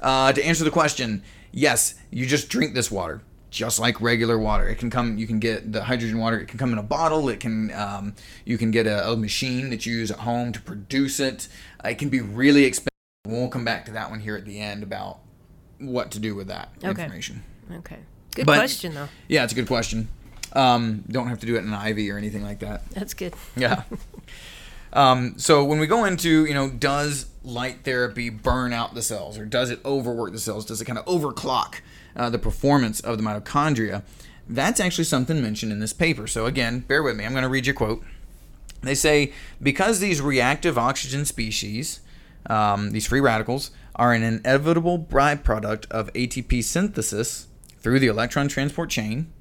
Uh, 0.00 0.32
to 0.32 0.44
answer 0.44 0.64
the 0.64 0.70
question, 0.70 1.22
yes, 1.52 1.94
you 2.10 2.26
just 2.26 2.48
drink 2.48 2.74
this 2.74 2.90
water 2.90 3.22
just 3.50 3.78
like 3.78 4.00
regular 4.00 4.36
water. 4.38 4.68
It 4.68 4.78
can 4.78 4.90
come. 4.90 5.16
You 5.18 5.26
can 5.28 5.38
get 5.38 5.70
the 5.72 5.84
hydrogen 5.84 6.18
water. 6.18 6.40
It 6.40 6.48
can 6.48 6.58
come 6.58 6.72
in 6.72 6.78
a 6.78 6.82
bottle. 6.82 7.28
It 7.28 7.38
can. 7.38 7.70
Um, 7.72 8.14
you 8.44 8.58
can 8.58 8.70
get 8.72 8.86
a, 8.88 9.12
a 9.12 9.16
machine 9.16 9.70
that 9.70 9.86
you 9.86 9.94
use 9.96 10.10
at 10.10 10.18
home 10.20 10.50
to 10.52 10.60
produce 10.60 11.20
it. 11.20 11.46
Uh, 11.84 11.90
it 11.90 11.98
can 11.98 12.08
be 12.08 12.20
really 12.20 12.64
expensive. 12.64 12.88
We'll 13.26 13.48
come 13.48 13.64
back 13.64 13.84
to 13.84 13.92
that 13.92 14.10
one 14.10 14.20
here 14.20 14.36
at 14.36 14.44
the 14.44 14.58
end 14.60 14.82
about 14.82 15.20
what 15.78 16.10
to 16.12 16.18
do 16.18 16.34
with 16.34 16.48
that 16.48 16.70
Okay. 16.82 16.88
information. 16.88 17.44
Okay. 17.70 17.98
Good 18.34 18.46
But- 18.46 18.56
question 18.56 18.94
though. 18.94 19.08
Yeah, 19.28 19.44
it's 19.44 19.52
a 19.52 19.56
good 19.56 19.68
question. 19.68 20.08
Um, 20.54 21.04
don't 21.08 21.28
have 21.28 21.40
to 21.40 21.46
do 21.46 21.56
it 21.56 21.64
in 21.64 21.72
an 21.72 21.86
IV 21.86 22.14
or 22.14 22.18
anything 22.18 22.42
like 22.42 22.60
that. 22.60 22.88
That's 22.90 23.14
good. 23.14 23.34
Yeah. 23.56 23.82
um, 24.92 25.34
so 25.36 25.64
when 25.64 25.78
we 25.78 25.86
go 25.86 26.04
into, 26.04 26.44
you 26.44 26.54
know, 26.54 26.70
does 26.70 27.26
light 27.42 27.84
therapy 27.84 28.30
burn 28.30 28.72
out 28.72 28.94
the 28.94 29.02
cells 29.02 29.36
or 29.38 29.44
does 29.44 29.70
it 29.70 29.80
overwork 29.84 30.32
the 30.32 30.38
cells? 30.38 30.64
Does 30.64 30.80
it 30.80 30.84
kind 30.84 30.98
of 30.98 31.04
overclock 31.06 31.80
uh, 32.16 32.30
the 32.30 32.38
performance 32.38 33.00
of 33.00 33.18
the 33.18 33.24
mitochondria? 33.24 34.02
That's 34.48 34.78
actually 34.78 35.04
something 35.04 35.42
mentioned 35.42 35.72
in 35.72 35.80
this 35.80 35.92
paper. 35.92 36.26
So 36.26 36.46
again, 36.46 36.80
bear 36.80 37.02
with 37.02 37.16
me. 37.16 37.24
I'm 37.24 37.32
going 37.32 37.42
to 37.42 37.48
read 37.48 37.66
your 37.66 37.74
quote. 37.74 38.04
They 38.82 38.94
say 38.94 39.32
because 39.62 40.00
these 40.00 40.20
reactive 40.20 40.76
oxygen 40.78 41.24
species, 41.24 42.00
um, 42.46 42.90
these 42.90 43.06
free 43.06 43.20
radicals, 43.20 43.70
are 43.96 44.12
an 44.12 44.22
inevitable 44.22 44.98
byproduct 44.98 45.90
of 45.90 46.12
ATP 46.12 46.62
synthesis 46.62 47.46
through 47.80 47.98
the 47.98 48.08
electron 48.08 48.48
transport 48.48 48.90
chain, 48.90 49.32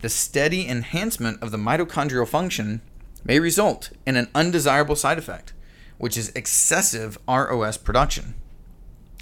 the 0.00 0.08
steady 0.08 0.68
enhancement 0.68 1.42
of 1.42 1.50
the 1.50 1.56
mitochondrial 1.56 2.28
function 2.28 2.80
may 3.24 3.40
result 3.40 3.90
in 4.06 4.16
an 4.16 4.28
undesirable 4.34 4.96
side 4.96 5.18
effect, 5.18 5.52
which 5.98 6.16
is 6.16 6.30
excessive 6.30 7.18
ROS 7.28 7.76
production. 7.76 8.34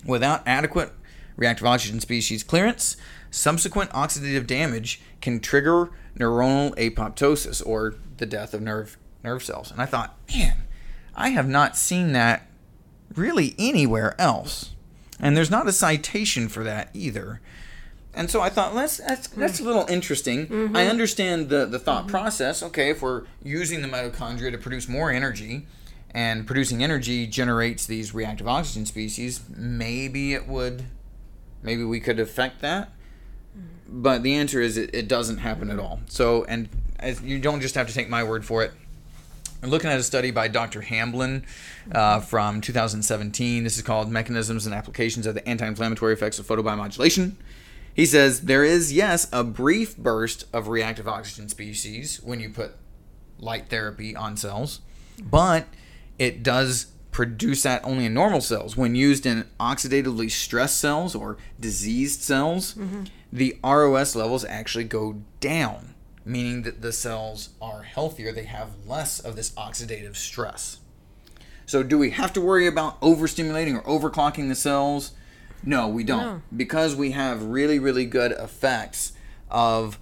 Without 0.05 0.43
adequate 0.47 0.93
reactive 1.37 1.67
oxygen 1.67 2.01
species 2.01 2.43
clearance, 2.43 2.97
subsequent 3.31 3.91
oxidative 3.91 4.47
damage 4.47 5.01
can 5.21 5.41
trigger 5.41 5.91
neuronal 6.19 6.75
apoptosis 6.77 7.67
or 7.67 7.95
the 8.19 8.27
death 8.27 8.55
of 8.55 8.61
nerve 8.61 8.97
nerve 9.23 9.43
cells. 9.43 9.71
And 9.71 9.81
I 9.81 9.87
thought, 9.87 10.17
man, 10.33 10.57
I 11.15 11.31
have 11.31 11.49
not 11.49 11.77
seen 11.77 12.13
that 12.13 12.47
really 13.15 13.55
anywhere 13.59 14.15
else. 14.21 14.73
And 15.19 15.37
there's 15.37 15.51
not 15.51 15.69
a 15.69 15.73
citation 15.73 16.49
for 16.49 16.63
that 16.65 16.91
either. 16.93 17.41
And 18.17 18.31
so 18.31 18.41
I 18.41 18.49
thought, 18.49 18.75
that's 18.75 18.99
that's, 18.99 19.29
that's 19.29 19.59
a 19.59 19.63
hmm. 19.63 19.69
little 19.69 19.87
interesting. 19.89 20.41
I 20.41 20.45
mm-hmm. 20.45 20.77
understand 20.77 21.49
the, 21.49 21.67
the 21.67 21.79
thought 21.79 22.03
mm-hmm. 22.03 22.11
process. 22.11 22.63
Okay, 22.63 22.91
if 22.91 23.03
we're 23.03 23.25
using 23.43 23.83
the 23.83 23.89
mitochondria 23.89 24.53
to 24.53 24.59
produce 24.59 24.89
more 24.89 25.11
energy, 25.11 25.67
and 26.15 26.47
producing 26.47 26.83
energy 26.83 27.27
generates 27.27 27.87
these 27.87 28.15
reactive 28.15 28.47
oxygen 28.47 28.87
species, 28.87 29.41
maybe 29.55 30.33
it 30.33 30.47
would, 30.47 30.85
maybe 31.63 31.83
we 31.83 31.99
could 31.99 32.21
affect 32.21 32.61
that. 32.61 32.93
Mm. 33.59 33.63
But 33.89 34.23
the 34.23 34.35
answer 34.35 34.61
is 34.61 34.77
it, 34.77 34.95
it 34.95 35.09
doesn't 35.09 35.39
happen 35.39 35.71
at 35.71 35.77
mm-hmm. 35.77 35.87
all. 35.87 36.01
So, 36.07 36.45
and 36.45 36.69
as, 37.01 37.21
you 37.21 37.41
don't 37.41 37.61
just 37.61 37.75
have 37.75 37.89
to 37.89 37.95
take 37.95 38.09
my 38.09 38.23
word 38.23 38.45
for 38.45 38.63
it. 38.63 38.73
I'm 39.65 39.71
looking 39.71 39.91
at 39.91 39.99
a 39.99 40.03
study 40.03 40.31
by 40.31 40.49
Dr. 40.49 40.83
Hamblin 40.83 41.45
uh, 41.91 42.21
from 42.21 42.61
2017. 42.61 43.65
This 43.65 43.77
is 43.77 43.83
called 43.83 44.11
Mechanisms 44.11 44.67
and 44.67 44.75
Applications 44.75 45.27
of 45.27 45.35
the 45.35 45.49
Anti-Inflammatory 45.49 46.13
Effects 46.13 46.39
of 46.39 46.47
Photobiomodulation. 46.47 47.33
He 47.95 48.07
says 48.07 48.43
there 48.43 48.65
is, 48.65 48.93
yes, 48.93 49.29
a 49.33 49.45
brief 49.45 49.97
burst 49.97 50.47
of 50.53 50.69
reactive 50.69 51.07
oxygen 51.07 51.49
species 51.49 52.21
when 52.23 52.41
you 52.41 52.51
put 52.51 52.73
light 53.39 53.69
therapy 53.69 54.17
on 54.17 54.37
cells, 54.37 54.81
but 55.23 55.67
it 56.19 56.43
does 56.43 56.87
produce 57.13 57.63
that 57.63 57.85
only 57.85 58.07
in 58.07 58.13
normal 58.13 58.41
cells. 58.41 58.77
When 58.77 58.97
used 58.97 59.25
in 59.25 59.45
oxidatively 59.61 60.29
stressed 60.29 60.81
cells 60.81 61.15
or 61.15 61.39
diseased 61.61 62.23
cells, 62.23 62.75
mm-hmm. 62.75 63.05
the 63.33 63.57
ROS 63.63 64.17
levels 64.17 64.45
actually 64.45 64.85
go 64.85 65.23
down, 65.39 65.95
meaning 66.25 66.63
that 66.63 66.83
the 66.83 66.93
cells 66.93 67.51
are 67.63 67.83
healthier. 67.83 68.33
They 68.33 68.45
have 68.45 68.71
less 68.85 69.21
of 69.21 69.37
this 69.37 69.51
oxidative 69.51 70.17
stress. 70.17 70.79
So, 71.67 71.85
do 71.85 71.97
we 71.97 72.11
have 72.11 72.33
to 72.33 72.41
worry 72.41 72.67
about 72.67 73.01
overstimulating 73.01 73.81
or 73.81 73.83
overclocking 73.83 74.49
the 74.49 74.57
cells? 74.57 75.13
No, 75.65 75.89
we 75.89 76.05
don't. 76.05 76.21
No. 76.23 76.43
Because 76.57 76.95
we 76.95 77.13
have 77.13 77.43
really, 77.43 77.79
really 77.79 78.07
good 78.07 78.33
effects 78.33 79.13
of 79.51 79.99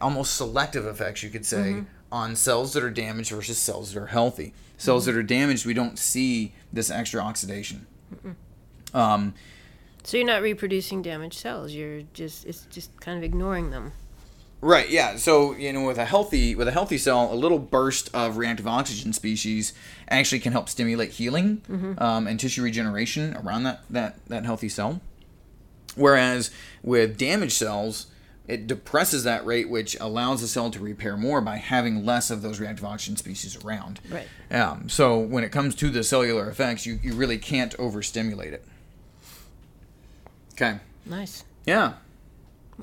almost 0.00 0.34
selective 0.34 0.84
effects, 0.86 1.22
you 1.22 1.30
could 1.30 1.46
say, 1.46 1.84
on 2.12 2.36
cells 2.36 2.72
that 2.74 2.82
are 2.84 2.90
damaged 2.90 3.30
versus 3.30 3.58
cells 3.58 3.92
that 3.94 4.00
are 4.02 4.06
healthy. 4.06 4.52
Cells 4.78 5.06
that 5.06 5.14
are 5.14 5.22
damaged, 5.22 5.64
we 5.64 5.72
don't 5.74 5.98
see 5.98 6.52
this 6.72 6.90
extra 6.90 7.20
oxidation. 7.20 7.86
Um, 8.92 9.34
So 10.04 10.16
you're 10.18 10.26
not 10.26 10.42
reproducing 10.42 11.02
damaged 11.02 11.38
cells. 11.38 11.72
You're 11.72 12.02
just 12.12 12.44
it's 12.44 12.66
just 12.70 13.00
kind 13.00 13.16
of 13.18 13.24
ignoring 13.24 13.70
them. 13.70 13.92
Right. 14.60 14.88
Yeah. 14.88 15.16
So 15.16 15.54
you 15.54 15.72
know, 15.72 15.84
with 15.84 15.98
a 15.98 16.04
healthy 16.04 16.54
with 16.54 16.66
a 16.66 16.72
healthy 16.72 16.98
cell, 16.98 17.32
a 17.32 17.34
little 17.34 17.58
burst 17.58 18.08
of 18.14 18.36
reactive 18.36 18.66
oxygen 18.66 19.12
species 19.12 19.72
actually 20.08 20.40
can 20.40 20.52
help 20.52 20.68
stimulate 20.68 21.10
healing 21.12 21.62
um, 21.98 22.26
and 22.26 22.40
tissue 22.40 22.62
regeneration 22.62 23.36
around 23.36 23.64
that 23.64 23.82
that 23.90 24.24
that 24.26 24.44
healthy 24.44 24.68
cell. 24.68 25.00
Whereas 25.94 26.50
with 26.82 27.16
damaged 27.16 27.52
cells, 27.52 28.06
it 28.48 28.66
depresses 28.66 29.24
that 29.24 29.44
rate, 29.44 29.68
which 29.68 29.96
allows 30.00 30.40
the 30.40 30.46
cell 30.48 30.70
to 30.70 30.78
repair 30.78 31.16
more 31.16 31.40
by 31.40 31.56
having 31.56 32.04
less 32.04 32.30
of 32.30 32.42
those 32.42 32.60
reactive 32.60 32.84
oxygen 32.84 33.16
species 33.16 33.56
around. 33.64 34.00
Right. 34.08 34.28
Um, 34.50 34.88
so 34.88 35.18
when 35.18 35.42
it 35.42 35.50
comes 35.50 35.74
to 35.76 35.90
the 35.90 36.04
cellular 36.04 36.48
effects, 36.48 36.86
you, 36.86 36.98
you 37.02 37.14
really 37.14 37.38
can't 37.38 37.74
overstimulate 37.78 38.52
it. 38.52 38.64
Okay. 40.52 40.78
Nice. 41.04 41.44
Yeah. 41.66 41.94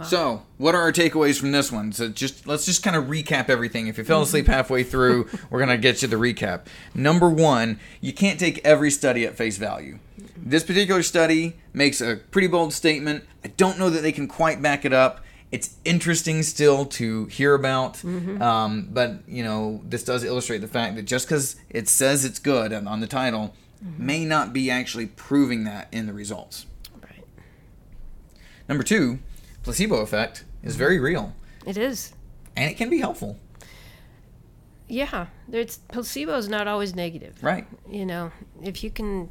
So, 0.02 0.42
what 0.58 0.74
are 0.74 0.82
our 0.82 0.92
takeaways 0.92 1.40
from 1.40 1.52
this 1.52 1.72
one? 1.72 1.92
So, 1.92 2.10
just 2.10 2.48
let's 2.48 2.66
just 2.66 2.82
kind 2.82 2.96
of 2.96 3.06
recap 3.06 3.48
everything. 3.48 3.88
If 3.88 4.00
you 4.00 4.04
fell 4.04 4.24
asleep 4.24 4.46
mm-hmm. 4.46 4.54
halfway 4.54 4.84
through, 4.84 5.30
we're 5.52 5.60
gonna 5.60 5.78
get 5.78 6.02
you 6.02 6.08
the 6.08 6.16
recap. 6.16 6.62
Number 6.96 7.30
one, 7.30 7.80
you 8.02 8.12
can't 8.12 8.40
take 8.40 8.60
every 8.66 8.90
study 8.90 9.24
at 9.26 9.36
face 9.36 9.58
value. 9.58 10.00
This 10.36 10.64
particular 10.64 11.04
study 11.04 11.58
makes 11.74 12.02
a 12.02 12.16
pretty 12.32 12.48
bold 12.48 12.74
statement. 12.74 13.24
I 13.46 13.50
don't 13.50 13.78
know 13.78 13.92
that 13.92 14.02
they 14.02 14.12
can 14.12 14.28
quite 14.28 14.62
back 14.62 14.84
it 14.84 14.94
up. 14.94 15.24
It's 15.52 15.78
interesting 15.86 16.42
still 16.42 16.86
to 16.86 17.26
hear 17.28 17.54
about, 17.54 17.96
mm-hmm. 17.98 18.42
um, 18.42 18.90
but 18.92 19.20
you 19.28 19.44
know 19.44 19.82
this 19.86 20.04
does 20.04 20.24
illustrate 20.24 20.60
the 20.60 20.68
fact 20.68 20.96
that 20.96 21.04
just 21.04 21.28
because 21.28 21.56
it 21.70 21.88
says 21.88 22.26
it's 22.26 22.40
good 22.40 22.74
on 22.74 22.88
on 22.88 23.00
the 23.00 23.08
title, 23.08 23.54
mm-hmm. 23.86 24.04
may 24.04 24.26
not 24.26 24.54
be 24.54 24.72
actually 24.72 25.06
proving 25.06 25.66
that 25.66 25.88
in 25.92 26.08
the 26.08 26.14
results. 26.14 26.66
Right. 27.00 27.24
Number 28.68 28.84
two, 28.84 29.20
placebo 29.64 29.98
effect 29.98 30.44
is 30.64 30.76
very 30.76 31.00
real 31.00 31.34
It 31.66 31.78
is. 31.78 32.14
and 32.56 32.70
it 32.70 32.76
can 32.76 32.90
be 32.90 33.00
helpful. 33.00 33.40
Yeah. 34.88 35.28
It's 35.52 35.78
placebo 35.78 36.38
is 36.38 36.48
not 36.50 36.68
always 36.68 36.94
negative. 36.96 37.36
Right. 37.42 37.66
You 37.90 38.06
know, 38.06 38.32
if 38.62 38.84
you 38.84 38.90
can 38.92 39.30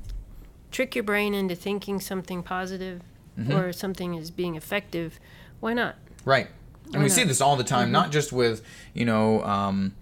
trick 0.71 0.95
your 0.95 1.05
brain 1.05 1.35
into 1.35 1.55
thinking 1.55 2.01
something 2.01 2.43
positive 2.43 3.03
Mm-hmm. 3.39 3.53
or 3.53 3.73
something 3.73 4.13
is 4.15 4.31
being 4.31 4.57
effective, 4.57 5.19
why 5.61 5.73
not? 5.73 5.97
Right. 6.27 6.49
And 6.93 6.97
we 6.97 7.05
Why 7.05 7.09
see 7.09 7.25
this 7.25 7.41
all 7.41 7.57
the 7.57 7.65
time, 7.65 7.91
not 7.91 8.13
just 8.13 8.31
with, 8.31 8.61
you 8.93 9.07
know, 9.07 9.43
um, 9.43 9.95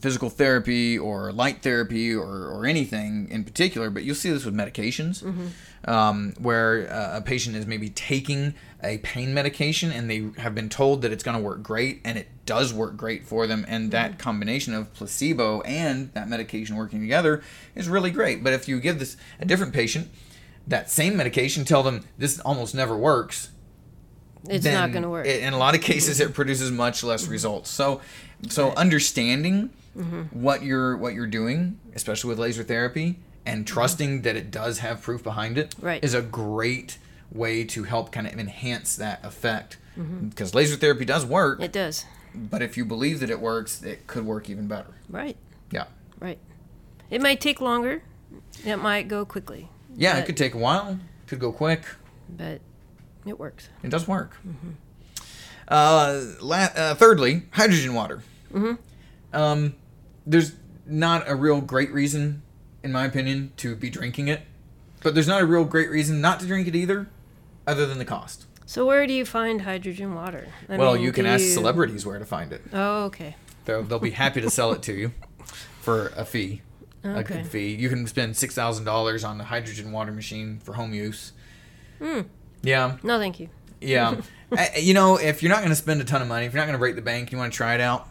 physical 0.00 0.30
therapy 0.30 0.98
or 0.98 1.30
light 1.32 1.62
therapy 1.62 2.14
or, 2.14 2.46
or 2.46 2.66
anything 2.66 3.28
in 3.30 3.44
particular, 3.44 3.90
but 3.90 4.02
you'll 4.02 4.14
see 4.14 4.30
this 4.30 4.44
with 4.44 4.54
medications, 4.54 5.22
um, 5.86 6.32
where 6.38 6.90
uh, 6.92 7.18
a 7.18 7.20
patient 7.20 7.54
is 7.54 7.66
maybe 7.66 7.88
taking 7.90 8.54
a 8.82 8.98
pain 8.98 9.32
medication 9.32 9.92
and 9.92 10.10
they 10.10 10.30
have 10.40 10.54
been 10.54 10.68
told 10.68 11.02
that 11.02 11.12
it's 11.12 11.22
going 11.22 11.36
to 11.36 11.42
work 11.42 11.62
great, 11.62 12.00
and 12.04 12.18
it 12.18 12.26
does 12.46 12.74
work 12.74 12.96
great 12.96 13.24
for 13.24 13.46
them. 13.46 13.64
And 13.68 13.92
that 13.92 14.18
combination 14.18 14.74
of 14.74 14.92
placebo 14.92 15.60
and 15.60 16.12
that 16.14 16.28
medication 16.28 16.74
working 16.74 17.00
together 17.00 17.42
is 17.76 17.88
really 17.88 18.10
great. 18.10 18.42
But 18.42 18.54
if 18.54 18.66
you 18.66 18.80
give 18.80 18.98
this 18.98 19.16
a 19.38 19.44
different 19.44 19.72
patient 19.72 20.08
that 20.66 20.90
same 20.90 21.16
medication, 21.16 21.64
tell 21.64 21.84
them 21.84 22.04
this 22.18 22.40
almost 22.40 22.74
never 22.74 22.96
works, 22.96 23.51
It's 24.48 24.64
not 24.64 24.90
going 24.92 25.02
to 25.04 25.08
work. 25.08 25.26
i- 25.26 25.30
In 25.30 25.52
a 25.52 25.58
lot 25.58 25.74
of 25.74 25.80
cases, 25.80 26.20
it 26.20 26.34
produces 26.34 26.70
much 26.70 27.02
less 27.04 27.26
results. 27.28 27.70
So, 27.70 28.00
so 28.48 28.70
understanding 28.72 29.70
Mm-hmm. 29.96 30.40
what 30.42 30.62
you're 30.62 30.96
what 30.96 31.12
you're 31.12 31.26
doing, 31.26 31.78
especially 31.94 32.28
with 32.30 32.38
laser 32.38 32.62
therapy, 32.62 33.18
and 33.44 33.66
trusting 33.66 34.22
that 34.22 34.36
it 34.36 34.50
does 34.50 34.78
have 34.78 35.02
proof 35.02 35.22
behind 35.22 35.58
it, 35.58 35.70
Mm-hmm. 35.76 35.86
Right. 35.86 36.02
is 36.02 36.14
a 36.14 36.22
great 36.22 36.96
way 37.30 37.64
to 37.64 37.82
help 37.82 38.10
kind 38.10 38.26
of 38.26 38.32
enhance 38.38 38.96
that 38.96 39.22
effect. 39.22 39.76
Mm-hmm. 39.98 40.28
Because 40.28 40.54
laser 40.54 40.76
therapy 40.76 41.04
does 41.04 41.26
work, 41.26 41.60
it 41.60 41.72
does. 41.72 42.06
but 42.34 42.62
if 42.62 42.78
you 42.78 42.86
believe 42.86 43.20
that 43.20 43.28
it 43.28 43.38
works, 43.38 43.82
it 43.82 44.06
could 44.06 44.24
work 44.24 44.48
even 44.48 44.66
better. 44.66 44.94
Right. 45.10 45.36
Yeah, 45.70 45.84
Right. 46.18 46.38
It 47.10 47.20
might 47.20 47.38
take 47.42 47.60
longer. 47.60 48.02
It 48.64 48.76
might 48.76 49.08
go 49.08 49.26
quickly. 49.26 49.68
yeah, 49.94 50.16
it 50.16 50.24
could 50.24 50.38
take 50.38 50.54
a 50.54 50.58
while, 50.58 50.98
could 51.26 51.38
go 51.38 51.52
quick. 51.52 51.82
But 52.34 52.62
it 53.26 53.38
works. 53.38 53.68
It 53.82 53.90
does 53.90 54.06
work. 54.08 54.36
Mm-hmm. 54.46 54.70
Uh, 55.68 56.22
la- 56.40 56.56
uh, 56.74 56.94
thirdly, 56.94 57.42
hydrogen 57.52 57.94
water. 57.94 58.22
Mm-hmm. 58.52 58.74
Um, 59.36 59.74
there's 60.26 60.52
not 60.86 61.28
a 61.28 61.34
real 61.34 61.60
great 61.60 61.90
reason, 61.92 62.42
in 62.82 62.92
my 62.92 63.04
opinion, 63.04 63.52
to 63.58 63.74
be 63.76 63.88
drinking 63.88 64.28
it, 64.28 64.42
but 65.02 65.14
there's 65.14 65.28
not 65.28 65.40
a 65.42 65.46
real 65.46 65.64
great 65.64 65.90
reason 65.90 66.20
not 66.20 66.40
to 66.40 66.46
drink 66.46 66.66
it 66.68 66.74
either, 66.76 67.08
other 67.66 67.86
than 67.86 67.98
the 67.98 68.04
cost. 68.04 68.46
So 68.66 68.86
where 68.86 69.06
do 69.06 69.12
you 69.12 69.24
find 69.24 69.62
hydrogen 69.62 70.14
water? 70.14 70.48
I 70.68 70.76
well, 70.76 70.94
mean, 70.94 71.02
you 71.02 71.12
can 71.12 71.26
ask 71.26 71.42
you- 71.44 71.50
celebrities 71.50 72.04
where 72.04 72.18
to 72.18 72.24
find 72.24 72.52
it. 72.52 72.62
Oh, 72.72 73.04
okay. 73.04 73.36
They'll, 73.64 73.82
they'll 73.84 73.98
be 74.00 74.10
happy 74.10 74.40
to 74.40 74.50
sell 74.50 74.72
it 74.72 74.82
to 74.82 74.92
you 74.92 75.12
for 75.80 76.08
a 76.16 76.24
fee, 76.24 76.62
a 77.04 77.18
Okay. 77.20 77.36
good 77.36 77.46
fee. 77.46 77.74
You 77.74 77.88
can 77.88 78.06
spend 78.08 78.36
six 78.36 78.54
thousand 78.54 78.84
dollars 78.84 79.22
on 79.24 79.38
the 79.38 79.44
hydrogen 79.44 79.92
water 79.92 80.10
machine 80.12 80.58
for 80.58 80.72
home 80.74 80.92
use. 80.92 81.32
Hmm. 82.00 82.22
Yeah, 82.62 82.96
No, 83.02 83.18
thank 83.18 83.40
you. 83.40 83.48
Yeah. 83.80 84.20
I- 84.52 84.76
you 84.78 84.94
know, 84.94 85.16
if 85.16 85.42
you're 85.42 85.50
not 85.50 85.58
going 85.58 85.70
to 85.70 85.76
spend 85.76 86.00
a 86.00 86.04
ton 86.04 86.22
of 86.22 86.28
money, 86.28 86.46
if 86.46 86.52
you're 86.52 86.60
not 86.60 86.66
going 86.66 86.74
to 86.74 86.78
break 86.78 86.94
the 86.94 87.02
bank, 87.02 87.32
you 87.32 87.38
want 87.38 87.52
to 87.52 87.56
try 87.56 87.74
it 87.74 87.80
out, 87.80 88.08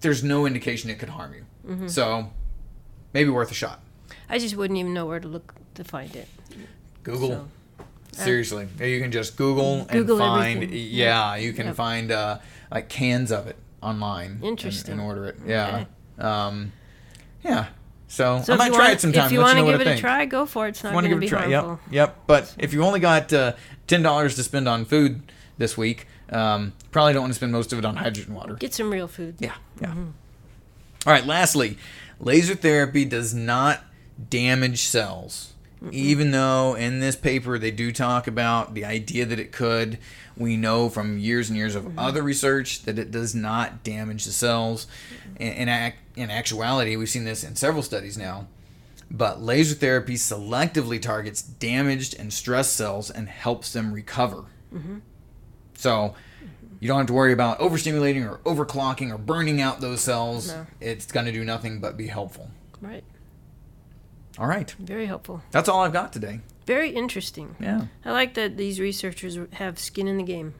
there's 0.00 0.22
no 0.24 0.46
indication 0.46 0.88
it 0.90 0.98
could 0.98 1.08
harm 1.10 1.34
you. 1.34 1.44
Mm-hmm. 1.68 1.88
So, 1.88 2.30
maybe 3.12 3.30
worth 3.30 3.50
a 3.50 3.54
shot. 3.54 3.80
I 4.28 4.38
just 4.38 4.56
wouldn't 4.56 4.78
even 4.78 4.94
know 4.94 5.06
where 5.06 5.20
to 5.20 5.28
look 5.28 5.54
to 5.74 5.84
find 5.84 6.14
it. 6.16 6.28
Google. 7.02 7.48
So, 8.12 8.22
Seriously. 8.24 8.68
You 8.80 9.00
can 9.00 9.10
just 9.10 9.36
Google, 9.36 9.84
Google 9.86 10.16
and 10.22 10.24
find. 10.24 10.56
everything. 10.62 10.88
Yeah, 10.90 11.36
you 11.36 11.52
can 11.52 11.66
Yep. 11.66 11.74
find 11.74 12.12
uh, 12.12 12.38
like 12.70 12.88
cans 12.88 13.32
of 13.32 13.46
it 13.48 13.56
online. 13.82 14.38
Interesting. 14.42 14.92
And, 14.92 15.00
order 15.02 15.26
it. 15.26 15.36
Yeah. 15.46 15.84
Um, 16.18 16.72
yeah. 17.42 17.66
So, 18.06 18.42
so 18.42 18.52
I 18.52 18.56
might 18.56 18.72
try 18.72 18.78
want, 18.78 18.92
it 18.94 19.00
sometime. 19.00 19.26
If 19.26 19.32
you 19.32 19.40
want 19.40 19.56
you 19.56 19.64
to 19.64 19.70
know 19.72 19.78
give 19.78 19.86
it 19.86 19.98
a 19.98 20.00
try, 20.00 20.24
go 20.26 20.46
for 20.46 20.66
it. 20.66 20.70
It's 20.70 20.84
not 20.84 20.92
going 20.92 21.10
to 21.10 21.16
be 21.16 21.26
try. 21.26 21.50
harmful. 21.50 21.80
Yep, 21.90 21.92
yep. 21.92 22.16
But 22.26 22.54
if 22.58 22.72
you 22.72 22.82
only 22.84 23.00
got 23.00 23.32
uh, 23.32 23.54
ten 23.86 24.02
dollars 24.02 24.36
to 24.36 24.42
spend 24.42 24.68
on 24.68 24.84
food 24.84 25.22
this 25.58 25.76
week, 25.76 26.06
um, 26.30 26.74
probably 26.90 27.14
don't 27.14 27.22
want 27.22 27.32
to 27.32 27.36
spend 27.36 27.52
most 27.52 27.72
of 27.72 27.78
it 27.78 27.84
on 27.84 27.96
hydrogen 27.96 28.34
water. 28.34 28.54
Get 28.54 28.74
some 28.74 28.90
real 28.90 29.08
food. 29.08 29.36
Yeah, 29.38 29.54
yeah. 29.80 29.94
All 29.94 31.12
right. 31.12 31.26
Lastly, 31.26 31.78
laser 32.20 32.54
therapy 32.54 33.04
does 33.04 33.34
not 33.34 33.80
damage 34.30 34.82
cells. 34.82 35.53
Even 35.92 36.30
though 36.30 36.74
in 36.74 37.00
this 37.00 37.16
paper 37.16 37.58
they 37.58 37.70
do 37.70 37.92
talk 37.92 38.26
about 38.26 38.74
the 38.74 38.84
idea 38.84 39.26
that 39.26 39.38
it 39.38 39.52
could, 39.52 39.98
we 40.36 40.56
know 40.56 40.88
from 40.88 41.18
years 41.18 41.48
and 41.48 41.56
years 41.56 41.74
of 41.74 41.84
mm-hmm. 41.84 41.98
other 41.98 42.22
research 42.22 42.82
that 42.82 42.98
it 42.98 43.10
does 43.10 43.34
not 43.34 43.82
damage 43.84 44.24
the 44.24 44.32
cells. 44.32 44.86
In, 45.38 45.52
in, 45.52 45.68
ac- 45.68 45.96
in 46.16 46.30
actuality, 46.30 46.96
we've 46.96 47.08
seen 47.08 47.24
this 47.24 47.44
in 47.44 47.56
several 47.56 47.82
studies 47.82 48.18
now. 48.18 48.46
But 49.10 49.42
laser 49.42 49.74
therapy 49.74 50.14
selectively 50.14 51.00
targets 51.00 51.42
damaged 51.42 52.16
and 52.18 52.32
stressed 52.32 52.74
cells 52.74 53.10
and 53.10 53.28
helps 53.28 53.72
them 53.72 53.92
recover. 53.92 54.44
Mm-hmm. 54.74 54.98
So 55.76 56.14
you 56.80 56.88
don't 56.88 56.98
have 56.98 57.06
to 57.06 57.12
worry 57.12 57.32
about 57.32 57.60
overstimulating 57.60 58.28
or 58.28 58.38
overclocking 58.38 59.10
or 59.10 59.18
burning 59.18 59.60
out 59.60 59.80
those 59.80 60.00
cells. 60.00 60.48
No. 60.48 60.66
It's 60.80 61.10
going 61.10 61.26
to 61.26 61.32
do 61.32 61.44
nothing 61.44 61.80
but 61.80 61.96
be 61.96 62.08
helpful. 62.08 62.50
Right. 62.80 63.04
All 64.38 64.46
right. 64.46 64.70
Very 64.78 65.06
helpful. 65.06 65.42
That's 65.50 65.68
all 65.68 65.80
I've 65.82 65.92
got 65.92 66.12
today. 66.12 66.40
Very 66.66 66.90
interesting. 66.90 67.56
Yeah. 67.60 67.86
I 68.04 68.12
like 68.12 68.34
that 68.34 68.56
these 68.56 68.80
researchers 68.80 69.38
have 69.52 69.78
skin 69.78 70.08
in 70.08 70.16
the 70.16 70.24
game. 70.24 70.54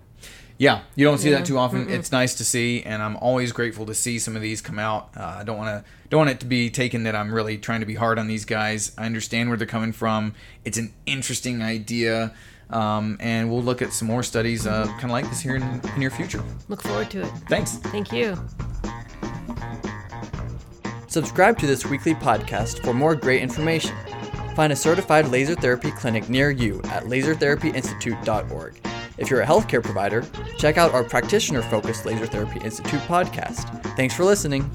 Yeah, 0.56 0.82
you 0.94 1.04
don't 1.04 1.18
see 1.18 1.30
Yeah. 1.30 1.38
that 1.38 1.46
too 1.46 1.58
often. 1.58 1.88
It's 1.90 2.12
nice 2.12 2.34
to 2.36 2.44
see, 2.44 2.82
and 2.84 3.02
I'm 3.02 3.16
always 3.16 3.50
grateful 3.50 3.86
to 3.86 3.94
see 3.94 4.20
some 4.20 4.36
of 4.36 4.42
these 4.42 4.60
come 4.60 4.78
out. 4.78 5.10
Uh, 5.16 5.38
I 5.40 5.44
don't 5.44 5.58
want 5.58 5.68
to 5.84 5.90
don't 6.10 6.18
want 6.18 6.30
it 6.30 6.40
to 6.40 6.46
be 6.46 6.70
taken 6.70 7.02
that 7.04 7.16
I'm 7.16 7.34
really 7.34 7.58
trying 7.58 7.80
to 7.80 7.86
be 7.86 7.96
hard 7.96 8.20
on 8.20 8.28
these 8.28 8.44
guys. 8.44 8.92
I 8.96 9.04
understand 9.06 9.48
where 9.48 9.58
they're 9.58 9.66
coming 9.66 9.90
from. 9.90 10.34
It's 10.64 10.78
an 10.78 10.94
interesting 11.06 11.60
idea, 11.60 12.32
um, 12.70 13.16
and 13.18 13.50
we'll 13.50 13.64
look 13.64 13.82
at 13.82 13.92
some 13.92 14.06
more 14.06 14.22
studies 14.22 14.64
uh, 14.64 14.86
kind 14.86 15.04
of 15.06 15.10
like 15.10 15.28
this 15.28 15.40
here 15.40 15.56
in 15.56 15.80
the 15.80 15.90
near 15.98 16.10
future. 16.10 16.42
Look 16.68 16.82
forward 16.82 17.10
to 17.10 17.22
it. 17.22 17.32
Thanks. 17.48 17.72
Thank 17.78 18.12
you. 18.12 18.38
Subscribe 21.14 21.56
to 21.60 21.68
this 21.68 21.86
weekly 21.86 22.12
podcast 22.12 22.82
for 22.82 22.92
more 22.92 23.14
great 23.14 23.40
information. 23.40 23.94
Find 24.56 24.72
a 24.72 24.76
certified 24.76 25.28
laser 25.28 25.54
therapy 25.54 25.92
clinic 25.92 26.28
near 26.28 26.50
you 26.50 26.80
at 26.86 27.04
lasertherapyinstitute.org. 27.04 28.86
If 29.16 29.30
you're 29.30 29.42
a 29.42 29.46
healthcare 29.46 29.80
provider, 29.80 30.24
check 30.58 30.76
out 30.76 30.92
our 30.92 31.04
practitioner 31.04 31.62
focused 31.62 32.04
Laser 32.04 32.26
Therapy 32.26 32.58
Institute 32.64 32.98
podcast. 33.02 33.80
Thanks 33.94 34.12
for 34.12 34.24
listening. 34.24 34.68